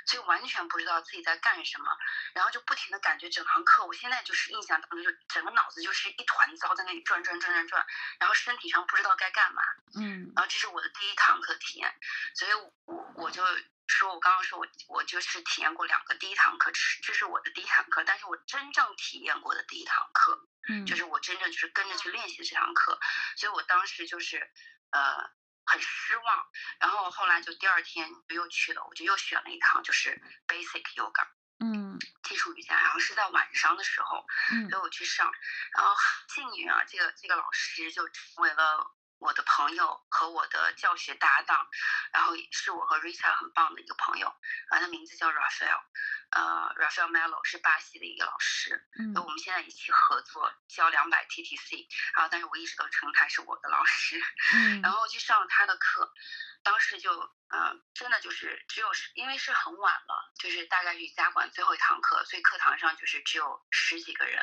[0.05, 1.91] 所以完全不知道自己在干什么。
[2.33, 7.85] 然后就不停的感觉整堂课，我现在就是印象当中就整个脑子就是一团糟，在那里转转转转转，
[8.17, 9.61] 然后身体上不知道该干嘛。
[9.99, 11.93] 嗯，然后这是我的第一堂课体验，
[12.33, 12.53] 所以
[12.85, 13.43] 我我就
[13.87, 16.71] 说我刚刚说我我就是体验过两个第一堂课，
[17.03, 20.47] 这是我的第一堂课，但是我真正体验过的第一堂课。
[20.69, 22.99] 嗯，就是我真正就是跟着去练习这堂课，
[23.35, 24.37] 所以我当时就是
[24.91, 25.29] 呃
[25.65, 26.47] 很失望，
[26.79, 31.27] 然后后来就第二天就又去了，我就又选了一堂就是 basic yoga，
[31.59, 34.81] 嗯，基础瑜伽，然后是在晚上的时候，嗯，所以
[39.21, 41.67] 我的朋友和我的教学搭档，
[42.11, 44.27] 然后是我和 Rita 很棒的一个朋友，
[44.69, 45.79] 啊，他名字叫 Rafael，
[46.31, 54.19] 呃，Rafael Melo 是巴西的一个老师，嗯，我们现在一起合作教两百 TTC，然后但是我一直都称他是我的老师，
[54.55, 56.11] 嗯， 然后去上了他的课，
[56.63, 57.35] 当时就。
[57.53, 64.37] 嗯，真的就是只有是因为是很晚了，就是大概是瑜伽馆最后一堂课，所以课堂上就是只有十几个人，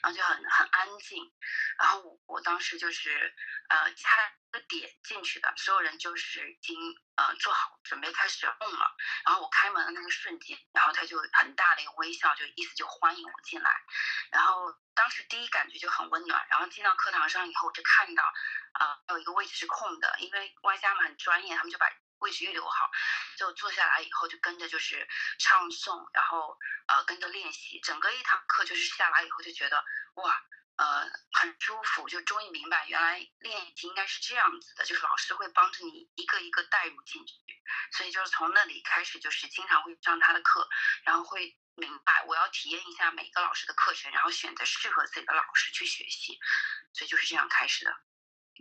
[0.00, 1.34] 然后就很很安静。
[1.80, 3.34] 然后我我当时就是
[3.70, 6.78] 呃掐个点进去的，所有人就是已经
[7.16, 8.96] 呃做好准备开始动了。
[9.24, 13.82] 然后我开门的那个瞬间，然后他就很大的一个微笑，就意思就欢迎我进来。
[14.30, 16.46] 然后当时第一感觉就很温暖。
[16.48, 18.22] 然后进到课堂上以后，我就看到
[18.74, 21.90] 啊还有一个位置是空的，因为外加嘛很专业，他们就把。
[22.20, 22.90] 位置预留好，
[23.36, 25.06] 就坐下来以后就跟着就是
[25.38, 29.84] 唱诵，然后呃跟着练习，整个一堂课就是下来以后就觉得
[30.14, 30.42] 哇
[30.76, 37.34] 呃很舒服，就终于明白原来练习应该是这样子的，就是老师会帮着你一个一个带入进去，
[37.92, 40.66] 所以就是从那里开始就是经常会上他的课，
[41.02, 46.38] 然后会明白我要体验一下每个老师的课程，然后选择适合自己的老师去学习，
[46.94, 47.94] 所以就是这样开始的。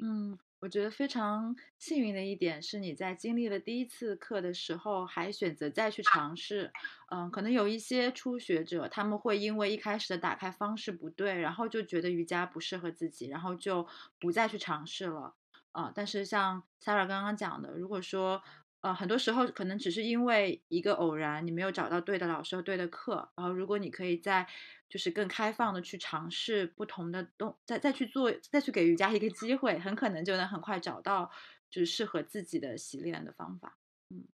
[0.01, 0.37] 嗯。
[0.59, 6.71] 我觉得非常幸运的一点是，你在经历了第一次课的时候，还选择再去尝试。
[7.11, 13.85] 嗯，可能有一些初学者，他们会因为一开始的打开方式不对，然后就觉得瑜伽不适合自己，然后就
[14.21, 15.35] 不再去尝试了。
[15.73, 18.41] 啊，但是像 Sarah 刚刚讲的，如果说
[18.83, 23.31] 啊，很多时候可能只是因为一个偶然，你没有找到对的老师和对的课。
[23.37, 24.45] 然后，如果你可以在
[24.89, 31.31] 就是更开放的去尝试不同的东，再再去做，再去给瑜伽一个机会，很可能就能很快找到
[31.69, 33.77] 就是适合自己的洗练的方法。
[34.09, 34.27] 嗯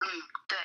[0.00, 0.06] 嗯，
[0.48, 0.58] 对，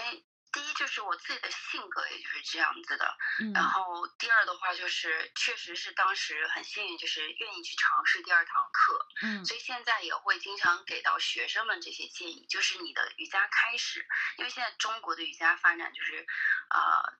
[0.00, 0.22] 哎。
[0.52, 3.16] 第一就是我自己的性格，也就是这样子的。
[3.54, 9.06] 然后第二的话就是，确实是当时很幸运，就是愿意去尝试第二堂课。
[9.22, 14.06] 嗯，所以现在也会经常给到学生们这些建议，就是你的瑜伽开始，
[14.38, 16.26] 因为现在中国的瑜伽发展就是，
[16.70, 17.18] 呃，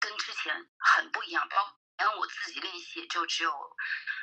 [0.00, 1.48] 跟之前很不一样。
[1.48, 1.56] 包
[1.96, 3.76] 括我自己练习就只有，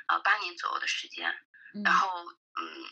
[0.08, 1.46] 呃，八年左右的时间。
[1.84, 2.86] 然后，嗯。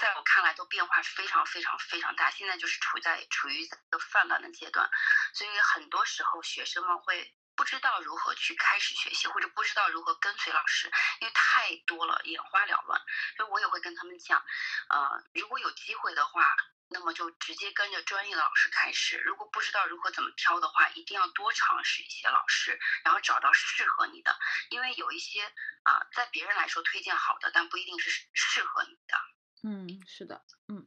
[0.00, 2.30] 在我看来，都变化非常非常非常大。
[2.30, 4.88] 现在就是处在处于一个泛滥的阶段，
[5.34, 12.98] 所以很多时候学生们会不知道如何去开始学习，或者不知道如何跟随老师，因为太多了，眼花缭乱。
[13.36, 14.42] 所以我也会跟他们讲，
[14.88, 16.56] 呃，如果有机会的话，
[16.88, 19.18] 那么就直接跟着专业的老师开始。
[19.18, 24.34] 如果不知道如何怎么挑的话，一定要多尝试一些老师，然后找到适合你的。
[24.70, 25.44] 因为有一些
[25.82, 29.18] 啊，在别人来说推荐好的，但不一定是适合你的。
[29.62, 30.86] 嗯，是的，嗯。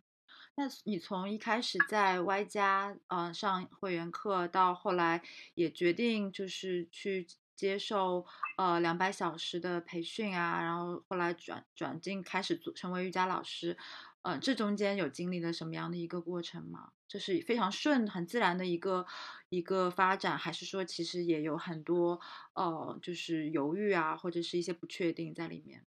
[0.56, 5.24] 那你从一开始在 Y 家呃上会员课，到后来
[5.56, 8.26] 也决定就是去接受
[8.58, 13.78] 呃两百小时的培训啊，然后后来转转进开始做成为瑜伽老师。
[14.22, 16.94] 嗯，这中间有经历了什么样的一个过程吗？
[17.08, 19.06] 这是非常顺、很自然的一个
[19.50, 22.20] 一个发展，还是说其实也有很多
[22.54, 25.86] 呃，就是犹豫啊，或者是一些不确定在里面？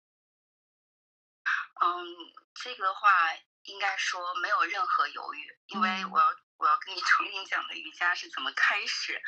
[1.80, 3.10] 嗯，这个的话
[3.64, 6.26] 应该说没有任何犹豫，因为我要
[6.58, 9.20] 我要跟你 重新讲的瑜伽是怎么开始。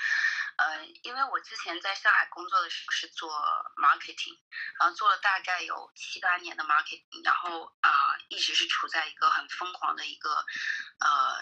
[0.57, 3.31] 呃，因为我之前在上海工作的时候是做
[3.77, 4.37] marketing，
[4.81, 7.91] 然后做了大概有七八年的 marketing，然后啊
[8.29, 10.31] 一直是处在一个很疯狂的一个
[10.99, 11.41] 呃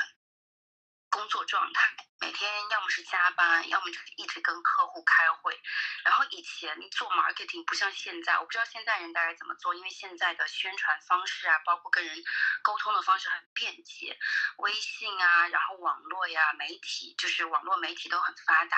[1.16, 1.96] 工作状态。
[2.20, 5.58] 每天要么是加班，要么就是一直跟客户开会。
[6.04, 12.22] 然后以前做 marketing 不像现在，我不知道现在人大概怎么做，因为现在的宣传方式啊，包括跟人
[12.62, 14.18] 沟通的方式很便捷，
[14.58, 18.76] 微信啊，然后网络呀，媒体就是网络媒体都很发达。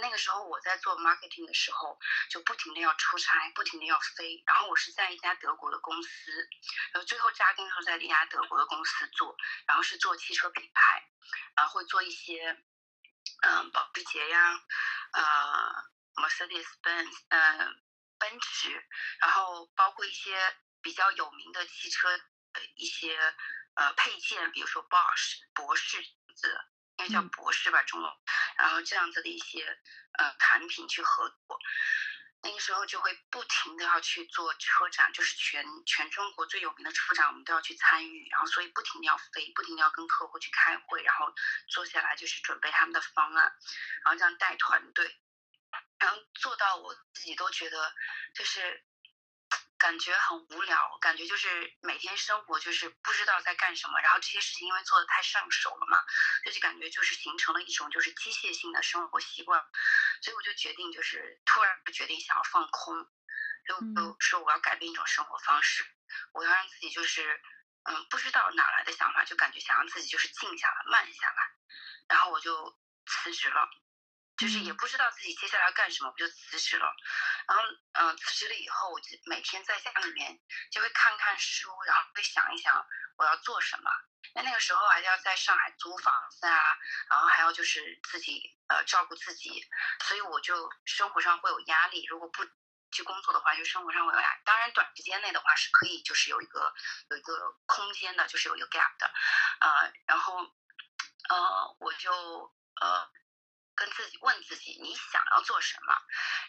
[0.00, 1.98] 那个时候我在做 marketing 的时候，
[2.30, 4.42] 就不停的要出差，不停的要飞。
[4.46, 6.48] 然后我是在一家德国的公司，
[6.92, 11.08] 然后最后扎根是在一家德国的公司做，然后是做汽车品牌，
[11.58, 12.56] 然后会做一些。
[13.42, 14.60] 嗯，保时捷呀，
[15.12, 15.22] 呃
[16.14, 17.82] ，Mercedes-Benz，嗯，
[18.18, 18.88] 奔驰，
[19.20, 23.16] 然后包括一些比较有名的汽车的一些
[23.74, 26.02] 呃配件，比如说 Bosch 博士
[26.34, 26.60] 子，
[26.96, 28.12] 应该叫博士吧，中文，
[28.56, 29.78] 然后这样子的一些
[30.18, 31.60] 呃产品去合作。
[32.42, 41.34] 那个时候就会不停的要去做车展，就是全全中国最有名的车展，我们都要去参与，然后所以不停的要飞，不停的要跟客户去开会，然后
[41.68, 43.52] 坐下来就是准备他们的方案，
[44.04, 45.18] 然后这样带团队，
[45.98, 47.94] 然后做到我自己都觉得
[48.34, 48.84] 就是。
[49.78, 56.02] 感觉很无聊，感觉就是每天生活就是不知道在干什么，然后这些事情因为做的太上手了嘛，
[56.44, 59.64] 就就感觉就是形成了一种就是机械性的生活习惯，
[60.20, 63.08] 所以我就决定就是突然决定想要放空，
[63.66, 65.86] 就就说我要改变一种生活方式，
[66.32, 67.40] 我要让自己就是
[67.84, 71.52] 嗯不知道哪来的想法，就感觉想让自己就是静下来慢下来，
[72.08, 73.70] 然后我就辞职了。
[74.38, 76.94] 就是也不知道自己接下来要干什么，我就辞职了。
[77.48, 80.38] 然后，嗯，辞职了以后，我就每天在家里面
[80.70, 83.90] 就会看看书，然后会想一想我要做什么。
[84.34, 86.78] 那那个时候还要在上海租房子啊，
[87.10, 89.66] 然后还要就是自己呃照顾自己，
[90.04, 92.04] 所以我就生活上会有压力。
[92.04, 92.44] 如果不
[92.92, 94.40] 去工作的话，就生活上会有压力。
[94.44, 96.72] 当然，短时间内的话是可以，就是有一个
[97.10, 99.12] 有一个空间的，就是有一个 gap 的，
[99.60, 100.36] 呃，然后，
[101.28, 102.12] 呃，我就
[102.80, 103.10] 呃。
[103.78, 105.94] 跟自己问自己你想要做什么，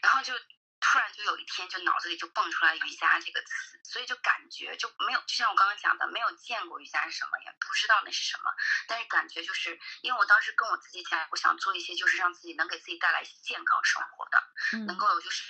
[0.01, 0.33] 然后就
[0.81, 8.49] 突然就有一天就脑子里就蹦出来瑜伽这个词，所以就感觉就没有，就像我刚刚讲的，没有见过瑜伽是什么，也不知道那是什么，
[8.87, 14.43] 但是感觉就是因为我当时跟我自己讲，我想做一些就是让自己能给自己带来健康生活的，
[14.87, 15.43] 能够有就是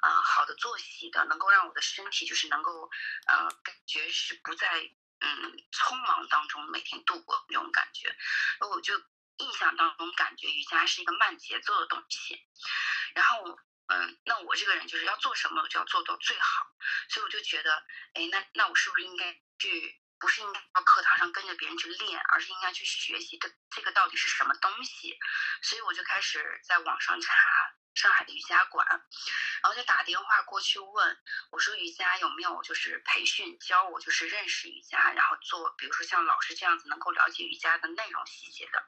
[0.00, 2.90] 啊好的作息的，能够让我的身体就是能够
[3.28, 4.68] 呃感觉是不在
[5.20, 8.08] 嗯匆忙当中每天度过那种感觉，
[8.58, 9.00] 然后我就。
[9.38, 12.46] 印象当中，感觉瑜伽是一个慢节奏的东西。
[13.14, 16.66] 然后，嗯，那我这个人就是要做什么，我就要做到最好。
[17.08, 25.18] 所以我就觉得，哎，那那我是不是应该去，不是应该到课堂上跟着别人去练，而是应该去学习这这个到底是什么东西？
[25.62, 27.32] 所以我就开始在网上查
[27.94, 38.84] 上海的瑜伽馆，然后就打电话过去问，我说瑜伽有没有就是培训教我就是认识瑜伽，然后做，比如说像老师这样子能够了解瑜伽的内容细节的。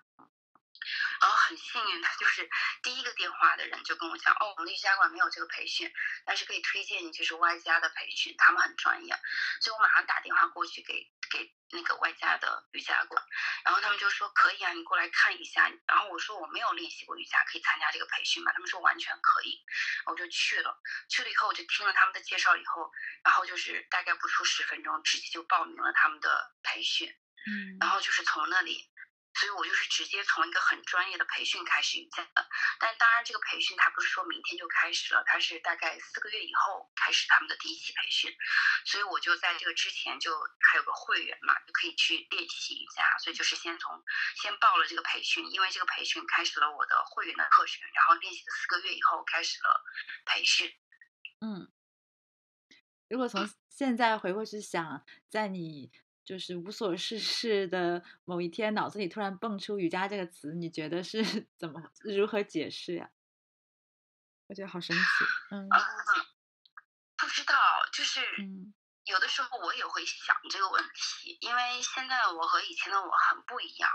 [1.21, 2.49] 然后很幸运的就是
[2.83, 5.93] 第一个电话的人就跟我讲，哦，我们瑜伽馆没有这个培训，
[6.25, 9.19] 但是可以推荐你就是 Y 加的培训，他们很专业，
[9.61, 13.25] 所以我马上打电话过去给给那个 Y 加的瑜伽馆，
[13.65, 15.71] 然后他们就说可以啊，你过来看一下。
[15.87, 18.53] 然后我说我没有练习过瑜伽，可以参加这个培训吗？
[18.53, 19.65] 他们说完全可以，
[20.07, 20.81] 我就去了。
[21.09, 22.93] 去了以后我就听了他们的介绍以后，
[23.25, 27.09] 然后就是大概不出十分钟，直接就报名了他们的培训，
[27.47, 28.91] 嗯，然后就是从那里。
[29.39, 32.49] 所以我就是直接从一个很专业的培训开始瑜伽的，
[32.81, 38.35] 但当然这个培训它不是说明天就开始了，它是大概四个月以后开始他们的第一期培训，
[38.87, 44.03] 所以我就在这个之前就还有个会员嘛，就可以去练习瑜伽，所以就是先从
[44.37, 49.85] 先报了这个培训，因为这个培训开始了我的会员的课程，然后练习了四个月以后开始了
[50.25, 50.73] 培训。
[51.43, 51.71] 嗯，
[53.09, 55.93] 如果从现在回过去想，在你。
[56.27, 61.23] 就是无所事事的某一天，脑子里突然蹦出瑜伽这个词，你觉得是
[61.57, 63.09] 怎么如何解释呀？
[64.49, 65.03] 我觉得好神奇，
[65.53, 65.69] 嗯，
[67.17, 67.55] 不知道，
[67.93, 68.75] 就是嗯。
[69.07, 73.89] 有的时候我也会想这个问题，因为现在的我和以前的我很不一样，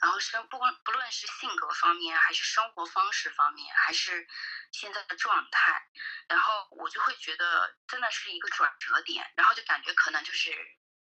[0.00, 4.26] 然后生不光不论是性格方面，还是生活方式方面，还是
[4.72, 5.86] 现在的状态，
[6.28, 10.50] 然后我就会觉得真的是一个转折点，然后就感觉可能就是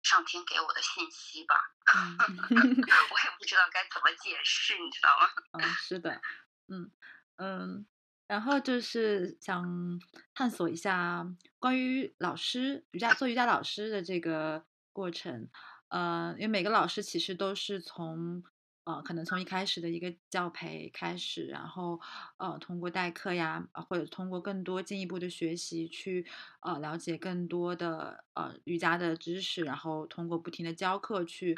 [0.07, 1.53] 上天给我的信息吧，
[1.91, 5.27] 我也不知道该怎么解释，你知道吗？
[5.51, 6.21] 嗯，是的，
[6.69, 6.89] 嗯
[7.35, 7.85] 嗯。
[8.27, 9.99] 然后就是想
[10.33, 11.25] 探索一下
[11.59, 15.49] 关于老师瑜伽做瑜伽老师的这个过程，
[15.87, 18.43] 呃，因为每个老师其实都是从
[18.87, 21.99] 呃可能从一开始的一个教培开始，然后
[22.37, 26.25] 呃通过代课呀，或者通过更多进一步的学习去
[26.61, 31.53] 呃了解更多的呃瑜伽的知识，然后通过不停的教课去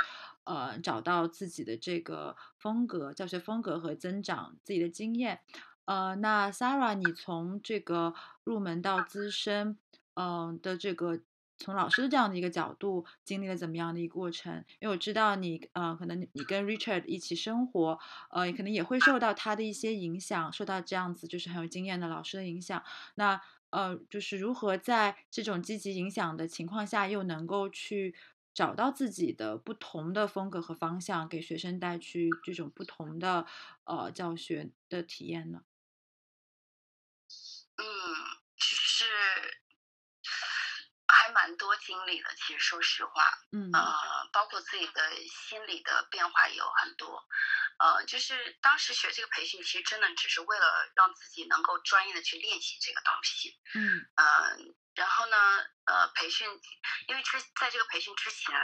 [0.45, 5.41] 呃找到自己的这个风格教学风格和增长自己的经验。
[5.85, 8.13] 呃，那 Sarah，你从这个
[8.43, 9.77] 入门到资深，
[10.15, 11.19] 嗯的这个
[11.59, 14.65] 从老师的这样的一个角度，经历了怎么样的一个过程？
[14.79, 17.99] 因为我知道你，呃，可能你跟 Richard 一起生活，
[18.31, 22.81] 呃，可能也会受到他的一些影响，受到这样子就是很有经验的老师的影响。
[23.15, 23.39] 那
[23.71, 28.15] 呃，就是如何在这种积极影响的情况下，又能够去
[28.53, 33.45] 找到自己的不同的风格和方向，给学生带去这种不同的
[33.83, 35.61] 呃教学的体验呢？
[37.77, 37.85] 嗯，
[38.57, 39.05] 就是
[41.05, 42.29] 还蛮多经历了。
[42.35, 47.23] 其实说实话，嗯，呃，包括自己的心理的变化也有很多。
[47.77, 53.59] 呃，就是当时学这个培训，其实真的只是为了让自己能够专业的去练习这个东西。
[53.75, 54.57] 嗯，呃，
[54.95, 55.37] 然后呢，
[55.85, 56.49] 呃，培训，
[57.07, 58.55] 因为之在这个培训之前，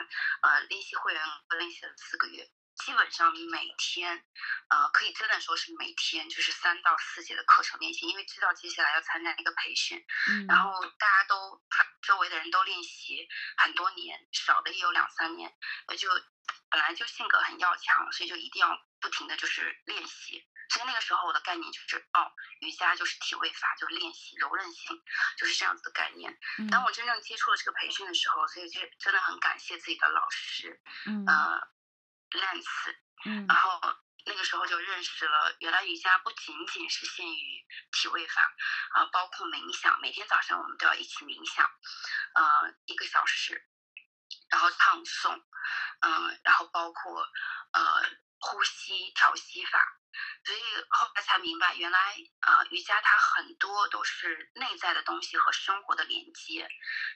[0.42, 1.22] 呃，练习会员
[1.60, 2.50] 练习了四个月。
[2.86, 4.24] 基本上每天，
[4.70, 10.06] 呃，可以真的说是每天就是三到四节的课程练习，因为知道接下来要参加一个培训，
[10.48, 11.60] 然后大家都
[12.04, 13.28] 周围的人都练习
[13.58, 15.52] 很多年，少的也有两三年，
[15.98, 16.08] 就
[16.70, 20.48] 本来就性格很要强，所以就一定要不停的就是练习。
[20.70, 25.02] 所以那个时候我的概念就是，哦，瑜伽就是体位法，就是练习柔韧性，
[25.40, 26.38] 就是这样子的概念。
[26.70, 30.80] 当我真正接触了这个培训的时候，所以就真的很感谢自己的老师，
[31.26, 31.75] 呃。
[32.36, 33.80] Lance，嗯，然后
[34.26, 38.42] 那个时候就认识了，原来瑜伽不仅仅是限于体位法，
[38.94, 41.66] 啊，包括冥想，每天早上我们都要一起冥想，
[42.34, 43.68] 呃，一个小时，
[44.50, 45.44] 然后唱诵，
[46.02, 47.22] 嗯，然后包括
[47.74, 48.04] 呃
[48.40, 49.80] 呼吸调息法，
[50.44, 52.00] 所以后来才明白，原来
[52.40, 56.68] 啊瑜伽它很多都是内在的东西和生活的连接，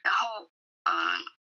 [0.03, 0.51] 然后
[0.84, 1.38] 嗯。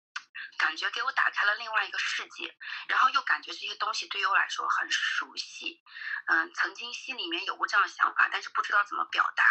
[0.58, 2.56] 感觉给我打开了另外一个世界，
[2.88, 5.82] 然后又感觉这些东西对于我来说很熟悉，
[6.26, 9.44] 嗯，曾经心里面有过这样的想法，但是不知道怎么表达，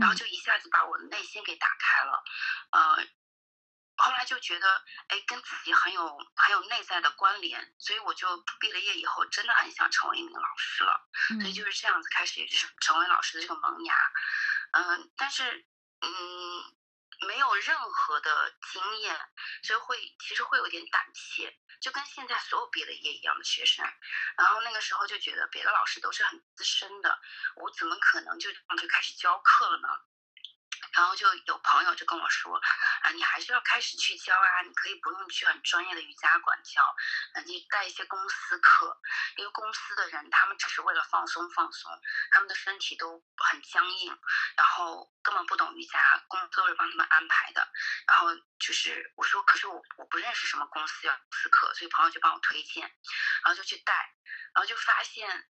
[0.00, 2.24] 然后就一下子把我的内心给打开了，
[2.70, 3.06] 呃，
[3.96, 11.08] 后来就觉得，哎，跟自己很有很有内在的关联，所以我就毕了业以后真的很想成为一名老师了，
[11.40, 13.94] 所以就是这样子开始，也就是成为老师的这个萌芽，
[14.72, 15.66] 嗯，但是，
[16.00, 16.76] 嗯。
[17.26, 19.18] 没有任何的经验，
[19.62, 23.84] 所以会其实会有点胆怯，就跟现在所有毕了业一样的学生。
[24.36, 27.20] 然后那个时候就觉得别的老师都是很资深的，
[27.56, 29.88] 我怎么可能就这样就开始教课了呢？
[30.96, 32.56] 然后就有朋友就跟我说，
[33.02, 36.80] 啊，你还是要开始去教啊，你可以不用去很专业的瑜伽馆教，
[37.46, 39.00] 你带一些公司课，
[39.36, 41.90] 因为公司的人他们只是为了放松放松，
[42.30, 44.18] 他们的身体都很僵硬，
[44.56, 47.68] 然后根本不懂瑜伽，公司都是帮他们安排的。
[48.06, 52.82] 然后就是我说，可是我我不认识什么公司要公司课，所以朋友就帮我推荐，
[53.44, 53.92] 然后就去带，
[54.54, 55.48] 然后就发现。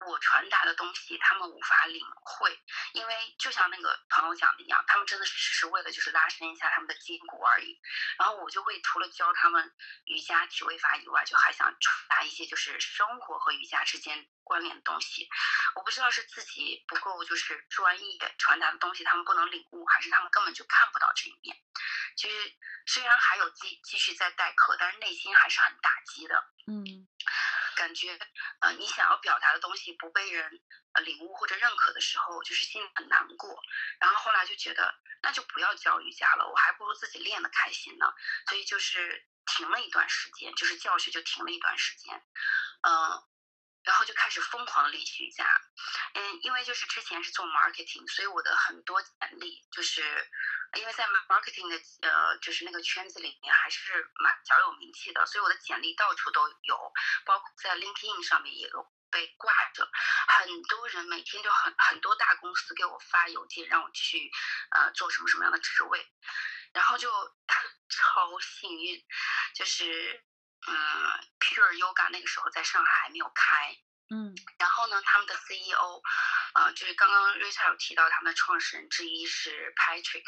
[0.00, 2.58] 我传达的东西，他们无法领会，
[2.92, 7.80] 因为就像那个朋友讲的一样，他们真的只是为了就是拉伸一下他们的筋骨而已。
[8.18, 9.74] 然后我就会除了教他们
[10.04, 15.28] 瑜伽体位法以外，就还想传达一些就是生活和瑜伽之间关联的东西。
[15.74, 21.56] 我不知道是自己不够就是专业传达的东西，他们不能领悟，还是他们根本就看不到这一面。
[22.16, 22.54] 其实
[22.86, 26.44] 虽然还有继继续在代课，但是内心还是很打击的。
[26.66, 26.95] 嗯。
[27.76, 28.18] 感觉，
[28.60, 30.60] 呃，你想要表达的东西不被人
[30.94, 33.62] 呃领悟或者认可的时候，就是心里很难过。
[34.00, 38.06] 然后后来就觉得，那就不要教瑜伽了，我还不如自己练的开心呢。
[38.48, 42.20] 所以就是停了一段时间，就是教学就停了一段时间。
[42.82, 43.22] 嗯，
[43.86, 45.46] 然后就开始疯狂的练习瑜伽，
[46.14, 50.02] 嗯，因为就是之前是做 marketing，所以我的很多简历就是，
[50.74, 56.92] 因为在 marketing 的呃就是那个圈子里面还是蛮小有名气的，所以我的简历到处都有，
[57.24, 59.88] 包括在 LinkedIn 上面也有被挂着，
[60.40, 64.32] 很多人每天就很很多大公司给我发邮件让我去
[64.72, 66.04] 呃做什么什么样的职位，
[66.72, 67.08] 然后就
[67.88, 69.06] 超幸运，
[69.54, 70.24] 就是。
[70.66, 70.74] 嗯
[71.38, 73.76] ，Pure Yoga 那个时候在上海还没有开，
[74.10, 76.02] 嗯，然后呢，他们的 CEO，
[76.54, 80.24] 呃，就是刚刚 Rita 有提到他们的创始人之一是 Patrick，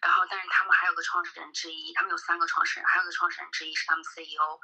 [0.00, 4.60] 然后但是他们还有个创始人之一，他们有三个创始人，还有个创始人之一是他们 CEO，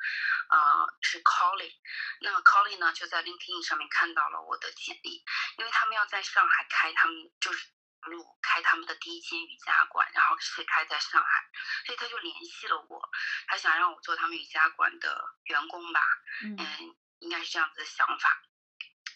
[0.49, 1.73] 呃，是 Colin，
[2.21, 5.25] 那么 Colin 呢就在 LinkedIn 上面看到了我的简历，
[5.59, 7.67] 因为他们要在上海开，他们就是。
[8.07, 11.51] 路开他们的第一间瑜伽馆，然后是开在上海，
[11.87, 13.11] 所以他就联系了我，
[13.47, 16.01] 他想让我做他们瑜伽馆的员工吧，
[16.43, 18.43] 嗯，应该是这样子的想法，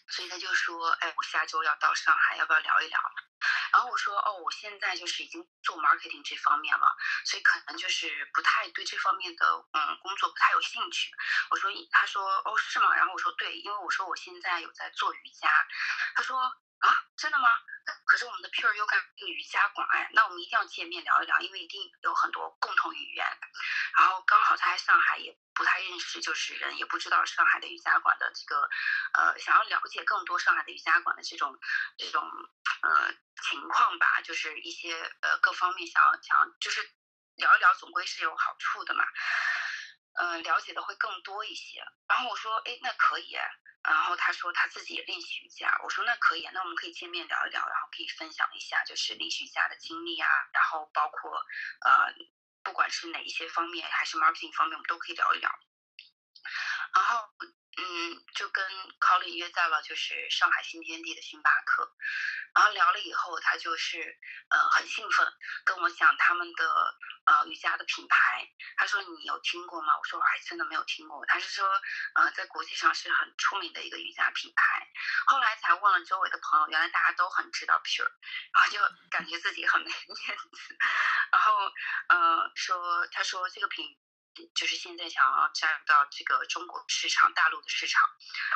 [0.09, 2.99] 所以他就说，哎，我下周要到上海，要不要聊一聊？
[3.71, 11.11] 然后我说，哦，我现在就是已经做 marketing 这方面了，所以可能就是不太对这方面的嗯工作不太有兴趣。
[11.51, 12.95] 我说，他说，哦，是吗？
[12.95, 15.47] 然后我说，对，因为我说我现在有在做瑜伽。
[16.15, 16.41] 他说，
[16.79, 17.47] 啊，真的吗？
[18.05, 23.25] 可是我们的 Pure Yoga 瑜伽馆，哎，那我们一定要见面聊一聊，因为一定有很多共同语言。
[23.97, 28.69] 然后刚好他在上海也不太认识，就是人也不知道上海的瑜伽馆的这个，
[29.13, 31.59] 呃，想要了解更多上海的瑜伽馆的这种
[31.97, 32.23] 这种
[32.83, 33.13] 呃
[33.49, 36.87] 情况吧，就是一些呃各方面想要想就是
[37.35, 39.03] 聊一聊，总归是有好处的嘛。
[40.19, 41.79] 嗯，了解的会更多一些。
[42.07, 43.37] 然后我说，哎，那可以。
[43.81, 51.31] 然后他说他自己也练习瑜伽，我说那可以，那我们可以见面聊一聊，然后可以分享一下就是练习瑜伽的经历啊，然后包括
[51.85, 52.13] 呃，
[52.61, 55.49] 不管是哪一些方面，还是 marketing 方面，我们都可以聊一聊。
[56.93, 57.29] 然后。
[57.79, 58.65] 嗯，就跟
[58.99, 61.89] Colin 约在了就是上海新天地的星巴克，
[62.53, 64.19] 然后聊了以后，他就是
[64.49, 65.25] 呃很兴奋，
[65.63, 68.49] 跟我讲他们的呃瑜伽的品牌。
[68.75, 69.97] 他说你有听过吗？
[69.97, 71.25] 我说我还真的没有听过。
[71.25, 71.65] 他是说
[72.15, 74.87] 呃在国际上是很出名的一个瑜伽品牌。
[75.27, 78.11] 后来才问了周围的朋友，原来大家都很知道 Pure，
[78.53, 80.77] 然后就感觉自己很没 面子。
[81.31, 81.71] 然后
[82.09, 83.97] 呃说他说这个品。
[84.55, 88.09] 就是现在想要加入到这个中国市场、大陆的市场，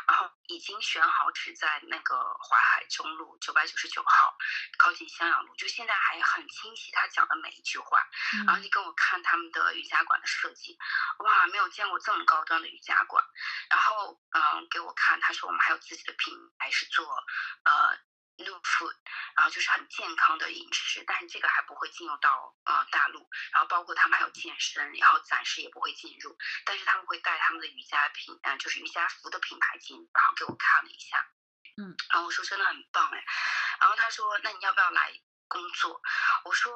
[0.07, 4.37] 然后已经选好址在那个淮海中路九百九十九号，
[4.77, 5.55] 靠近襄阳路。
[5.55, 7.99] 就现在还很清晰他讲的每一句话，
[8.45, 10.77] 然后你跟我看他们的瑜伽馆的设计，
[11.19, 13.23] 哇，没有见过这么高端的瑜伽馆。
[13.69, 17.05] 然后嗯，给我看，他说我们还有自己的品牌是做
[17.63, 17.99] 呃。
[18.37, 18.95] New food，
[19.35, 31.27] 然后就是很健康的饮食，但是这个还不会进入到呃大陆，然后包括他们还有健身，然后暂时也不会进入，但是他们会带他们的瑜伽品，嗯，就是瑜伽服的品牌进，然后给我看了一下，
[31.77, 33.23] 嗯，然后我说真的很棒哎，
[33.79, 35.13] 然后他说那你要不要来
[35.47, 36.01] 工作？
[36.45, 36.73] 我说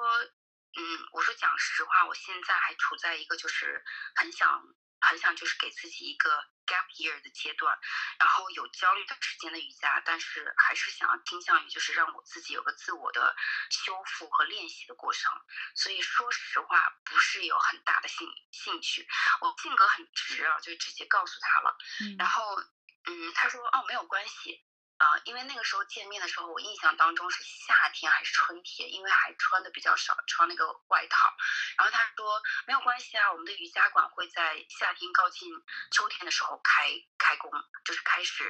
[0.76, 3.84] 嗯，我说讲实话，我现在还处在一个就是
[4.16, 4.64] 很想
[5.01, 6.45] 很想就是给自己一个。
[6.68, 7.80] Gap year 的阶段，
[8.20, 13.36] 然后有焦虑的时间的瑜伽，但是还是想要倾向于就是让我自己有个自我的
[13.72, 15.32] 修复和练习的过程。
[15.76, 19.07] 所以说实话，不是有很大的兴兴趣。
[19.41, 21.78] 我性格很直啊，就直接告诉他了。
[22.20, 22.61] 然后，
[23.05, 24.66] 嗯，他说哦，没有关系。
[24.97, 31.31] 啊，因为那个时候见面的时候，我印象当中是夏天还是春天，因为还穿的比较少，穿那个外套。
[31.77, 35.51] 然后他说没有关系啊，我们的瑜伽馆会在夏天靠近
[35.91, 36.89] 秋天的时候开
[37.19, 37.51] 开工，
[37.85, 38.43] 就是开始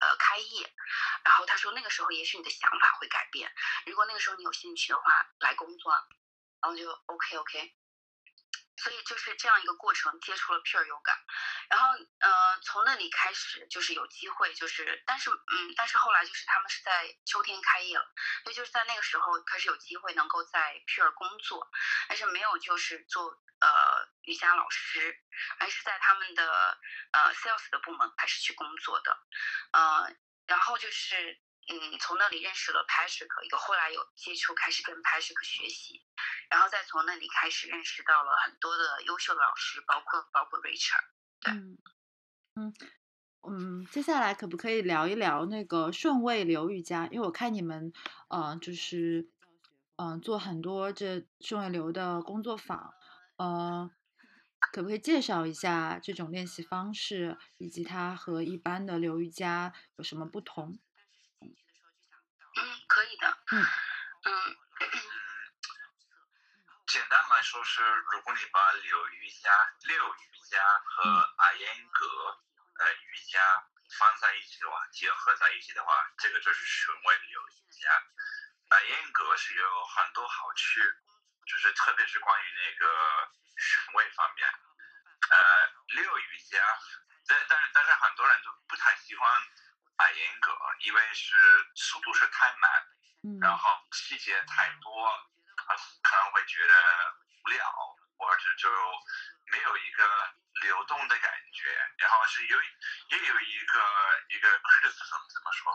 [0.00, 0.74] 呃开业。
[1.24, 3.52] 然后他说那个时候也许你的想法会改变，
[3.86, 5.92] 如果那个时候你有兴趣的话来工作，
[6.60, 7.72] 然后就 OK OK。
[8.76, 11.16] 所以就是这样一个过程，接触了 Pure Yoga，
[11.68, 18.04] 然后呃从那里开始就是有机会，就是但是嗯但是后来就是他们是在秋天开业了，
[18.42, 21.70] 所以就是在那个时候开始有机会能够在 Pure 工作，
[22.08, 25.22] 但是没有就是做呃瑜伽老师，
[25.58, 26.78] 而是在他们的
[27.12, 29.18] 呃 Sales 的部门开始去工作的，
[29.72, 30.14] 呃
[30.46, 31.40] 然后就是。
[31.66, 36.04] 嗯，从那里认识了 Patrick，有后来有接触，开始跟 Patrick 学习，
[36.54, 41.02] 然后再从那里开始认识到了很多的优秀的老师，包括包括 Richard。
[41.40, 41.78] 对，嗯
[42.54, 42.72] 嗯
[43.42, 47.08] 嗯，接下来可不可以聊一聊那个顺位流瑜伽？
[47.08, 47.92] 因为我看你们，
[48.28, 49.28] 呃，就是
[49.96, 52.94] 嗯做很多这顺位流的工作坊，
[53.36, 53.90] 呃，
[54.72, 60.78] 可不可以介绍一下这种练习方式，以及它和一般的流瑜伽有什么不同？
[61.40, 61.50] 嗯，
[62.86, 63.26] 可以的。
[63.50, 63.60] 嗯
[64.22, 64.56] 嗯，
[66.94, 67.82] 简单来说是，
[68.12, 71.02] 如果你把柳瑜伽、六瑜伽和
[71.38, 72.06] 阿烟格
[72.78, 73.40] 呃瑜伽
[73.98, 77.90] 放在一起的话，结合在一起的话，这个就是顺位流瑜伽。
[78.68, 80.78] 阿烟格是有很多好处，
[81.44, 82.86] 就是特别是关于那个
[83.56, 84.48] 穴位方面。
[85.30, 85.36] 呃，
[85.96, 86.62] 六瑜伽，
[87.26, 89.28] 但但是但是很多人都不太喜欢
[89.96, 91.34] 阿烟格，因为是
[91.74, 95.26] 速度是太慢，然后细节太多，啊
[96.02, 96.74] 可能会觉得
[97.44, 98.68] 无聊，或者就
[99.46, 103.80] 没有一个流动的感觉，然后是有也有一个
[104.28, 105.72] 一个 criticism 怎么说？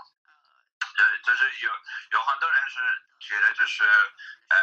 [0.97, 1.71] 呃，就是有
[2.11, 2.79] 有很多人是
[3.19, 4.57] 觉得就是呃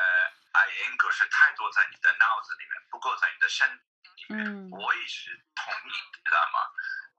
[0.53, 3.68] 爱因格是太多在你的脑子里面，不够在你的身。
[4.29, 5.93] 嗯，我也是同意，
[6.24, 6.59] 知道吗？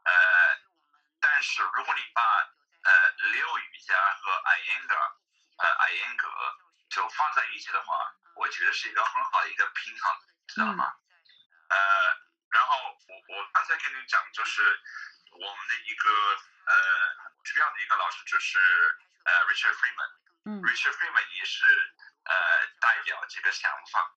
[0.03, 0.12] 呃，
[1.22, 2.22] 但是如果你把
[2.84, 4.95] 呃六瑜伽和艾因格
[5.58, 6.28] 呃艾因格
[6.89, 10.15] 就放在一起的话，我觉得是一个很好的一个平衡，
[10.47, 10.93] 知道吗？
[11.69, 11.77] 呃，
[12.51, 12.77] 然后
[13.07, 14.61] 我我刚才跟你讲，就是
[15.31, 16.09] 我们的一个
[16.65, 16.73] 呃
[17.43, 18.59] 主要的一个老师就是
[19.23, 20.11] 呃 Richard Freeman，
[20.45, 21.65] 嗯，Richard Freeman 也是
[22.23, 24.15] 呃代表这个想法，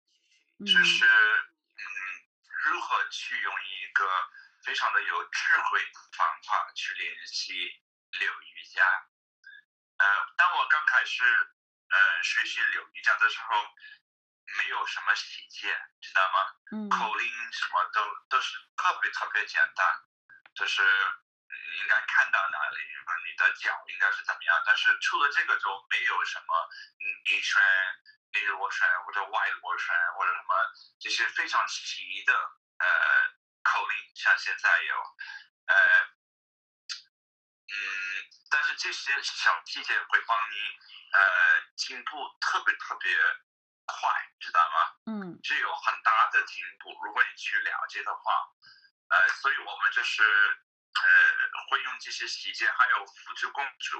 [0.59, 2.25] 就是嗯。
[2.61, 4.05] 如何去用一个
[4.65, 7.53] 非常的有智慧的方法去练习
[8.19, 8.83] 柳瑜伽？
[9.97, 11.23] 呃，当我刚开始
[11.89, 13.63] 呃学习柳瑜伽的时候，
[14.57, 15.67] 没有什么细节，
[16.01, 16.37] 知道吗？
[16.71, 16.89] 嗯。
[16.89, 19.85] 口令什么都都是特别特别简单，
[20.55, 20.81] 就是
[21.81, 22.77] 应该看到哪里，
[23.25, 24.63] 你的脚应该是怎么样。
[24.65, 26.69] 但是除了这个，就没有什么
[27.29, 27.61] 逆旋。
[28.31, 30.53] 内螺旋或者外螺旋或者什么
[30.99, 32.33] 这些非常奇的
[32.77, 32.85] 呃
[33.63, 34.95] 口令，像现在有
[35.65, 35.75] 呃
[37.69, 37.75] 嗯，
[38.49, 40.55] 但是这些小细节会帮你
[41.13, 41.21] 呃
[41.75, 43.15] 进步特别特别
[43.85, 44.09] 快，
[44.39, 44.75] 知道吗？
[45.05, 46.89] 嗯，是有很大的进步。
[47.03, 48.49] 如果你去了解的话，
[49.09, 51.03] 呃，所以我们就是呃
[51.69, 53.97] 会用这些细节，还有辅助工具。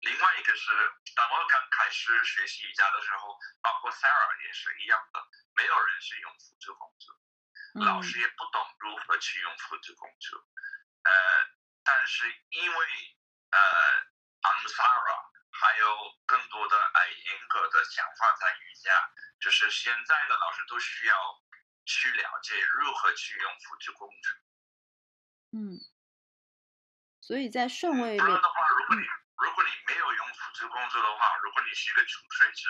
[0.00, 0.70] 另外一个是，
[1.14, 5.20] 当我刚开始学习瑜伽的时候，包括 Sarah 也是一样的，
[5.54, 7.06] 没有人是用辅助工具，
[7.84, 10.30] 老师也不懂如何去用辅助工具。
[11.04, 11.10] 呃，
[11.84, 12.86] 但是因为
[13.50, 15.86] 呃 a m Sarah 还有
[16.26, 18.90] 更多的哎严格的想法在瑜伽，
[19.40, 21.14] 就是现在的老师都需要
[21.84, 24.28] 去了解如何去用辅助工具。
[25.52, 25.78] 嗯，
[27.20, 29.02] 所以在顺位不然的话，如果你
[29.42, 32.68] 如果你没有用辅助工作的话，如果你是一个初学者，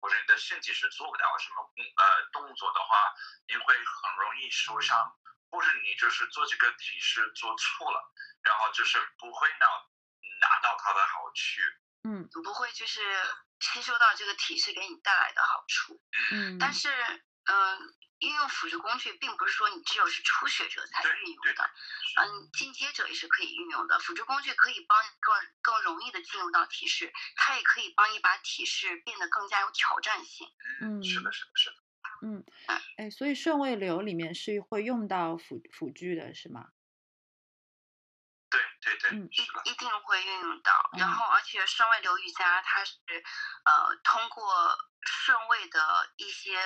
[0.00, 1.60] 或者你的身体是做不了什么
[1.96, 3.14] 呃动作的话，
[3.46, 4.96] 你会很容易受伤，
[5.50, 8.12] 或者你就是做这个体式做错了，
[8.42, 9.66] 然后就是不会拿
[10.40, 11.60] 拿到它的好处，
[12.04, 13.00] 嗯，不会就是
[13.60, 16.00] 吸收到这个体式给你带来的好处，
[16.32, 16.88] 嗯，但是
[17.46, 17.94] 嗯。
[18.20, 21.70] 运用辅助工具，并不是说你只有是初学者才运用的，
[22.16, 23.98] 嗯，进阶者也是可以运用的。
[23.98, 30.48] 辅助工具可以帮更更容易的进入到体式，它也可以帮你把体式变得更加有挑战性。
[30.80, 31.76] 嗯，是的，是的，是的。
[32.22, 32.44] 嗯，
[32.96, 36.68] 哎，所以顺位流里面是会用到辅辅具的，是吗？
[38.80, 40.90] 对对对，嗯，一一定会运用到。
[40.98, 42.94] 然后，而且顺位流瑜伽它是
[43.64, 44.78] 呃通过。
[45.06, 46.56] 顺位的一些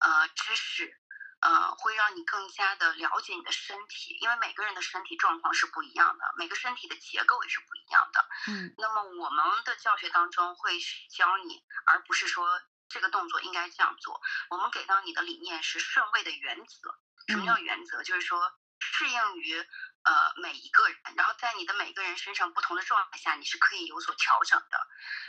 [0.00, 0.94] 呃知识，
[1.40, 8.28] 呃，会让你更加的了解你的身体，因为每个人的身体状况是不一样的，每个身体的结构也是不一样的。
[8.48, 10.78] 嗯，那么我们的教学当中会
[11.10, 12.60] 教你，而不是说
[12.90, 14.20] 这个动作应该这样做。
[14.50, 16.94] 我们给到你的理念是顺位的原则。
[17.28, 18.02] 什么叫原则？
[18.02, 19.66] 就是说适应于。
[20.04, 24.86] 呃，每一个人，然后在你的每个人身上不同的状态下，你是可以有所调整的。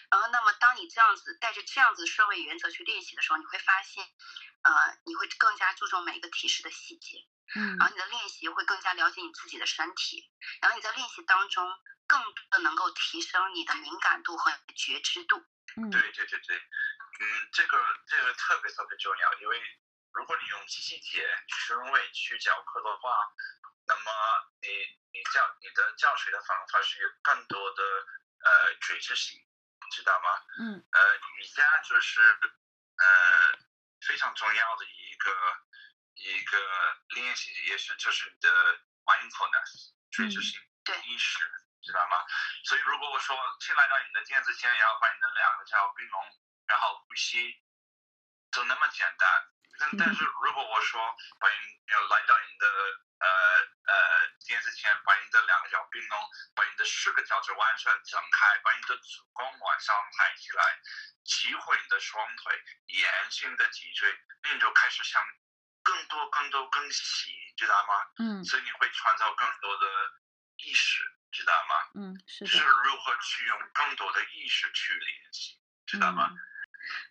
[0.09, 4.05] 然后，那么当你这样子带着这样子顺位原则去练习的时候，你会发现，
[4.61, 4.71] 呃，
[5.05, 7.17] 你会更加注重每一个提示的细节。
[7.55, 7.75] 嗯。
[7.77, 11.67] 然后你的练习会更加了解你自己的身体，然后你在练习当中
[12.07, 15.43] 更多的能够提升你的敏感度和觉知度。
[15.75, 19.61] 嗯，对对对对，嗯，这个这个特别特别重要，因为
[20.13, 23.11] 如果你用细节顺位去讲课的话。
[23.89, 24.11] 那么
[24.61, 24.69] 你
[25.09, 27.81] 你教你的教学的方法是有更多的
[28.45, 29.41] 呃垂直性，
[29.91, 30.29] 知道吗？
[30.59, 30.85] 嗯。
[30.91, 33.57] 呃，瑜伽就是呃
[34.05, 35.31] 非常重要的一个
[36.13, 36.57] 一个
[37.15, 38.49] 练习，也是就是你的
[39.05, 40.61] mindfulness 垂直性
[41.05, 41.39] 意识，
[41.81, 42.23] 知道吗？
[42.65, 46.37] 所以如果我说进来到你的垫子前，要把你的两个脚并拢，
[46.67, 47.59] 然后呼吸，
[48.51, 49.27] 就那么简单。
[49.79, 50.99] 但但是如果我说
[51.39, 52.67] 把你要来到你的
[53.19, 53.27] 呃
[53.91, 60.63] 呃，电视前把你的两个脚并拢，把你的四个脚趾完全张开，把你的子宫往上抬起来，
[61.23, 64.09] 激活你的双腿，延伸你的脊椎，
[64.53, 65.21] 你就开始想
[65.83, 67.93] 更多、更多、更细，知道吗？
[68.19, 68.43] 嗯。
[68.45, 69.87] 所以你会创造更多的
[70.57, 71.75] 意识，知道吗？
[71.95, 76.29] 嗯，是是如何去用更多的意识去联系，知道吗？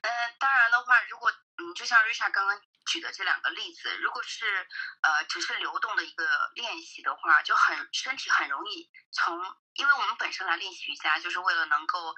[0.03, 4.45] 呃，当然的话，如果你，就像瑞莎刚刚举的这两个例子，如果是
[5.03, 9.39] 呃只是流动的一个练习的话，就很身体很容易从，
[9.75, 12.15] 因为我们本身来练习瑜伽就是为了能够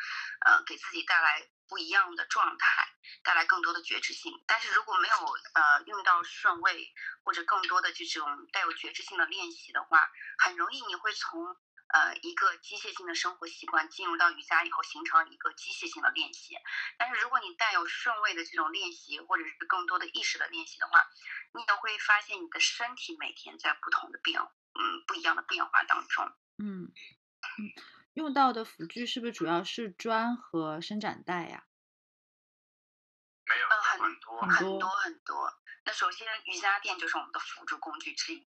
[0.47, 2.89] 呃给自己带来不一样的状态，
[3.25, 4.33] 带来更多的觉知性。
[4.47, 5.15] 但是如果没有
[5.55, 6.95] 呃用到顺位
[7.25, 10.09] 或者更多的这种带有觉知性的练习的话，
[10.39, 11.57] 很容易你会从。
[11.93, 16.57] 呃，一个机械性的生活习惯进入到瑜伽以后，形成一个机械性的练习。
[16.97, 21.05] 但是，如果你带有顺位的这种练习，或者是更多的意识的练习的话，
[21.53, 26.25] 你也会发现你的身体每天在不同的变，嗯，不一样的变化当中。
[26.59, 26.93] 嗯
[27.59, 27.73] 嗯，
[28.15, 31.65] 用到的辅具是不是主要是砖和伸展带呀？
[33.47, 35.53] 没有，很多很多很多。
[35.85, 38.47] 那首先，瑜伽垫就是我们的辅助工具之一。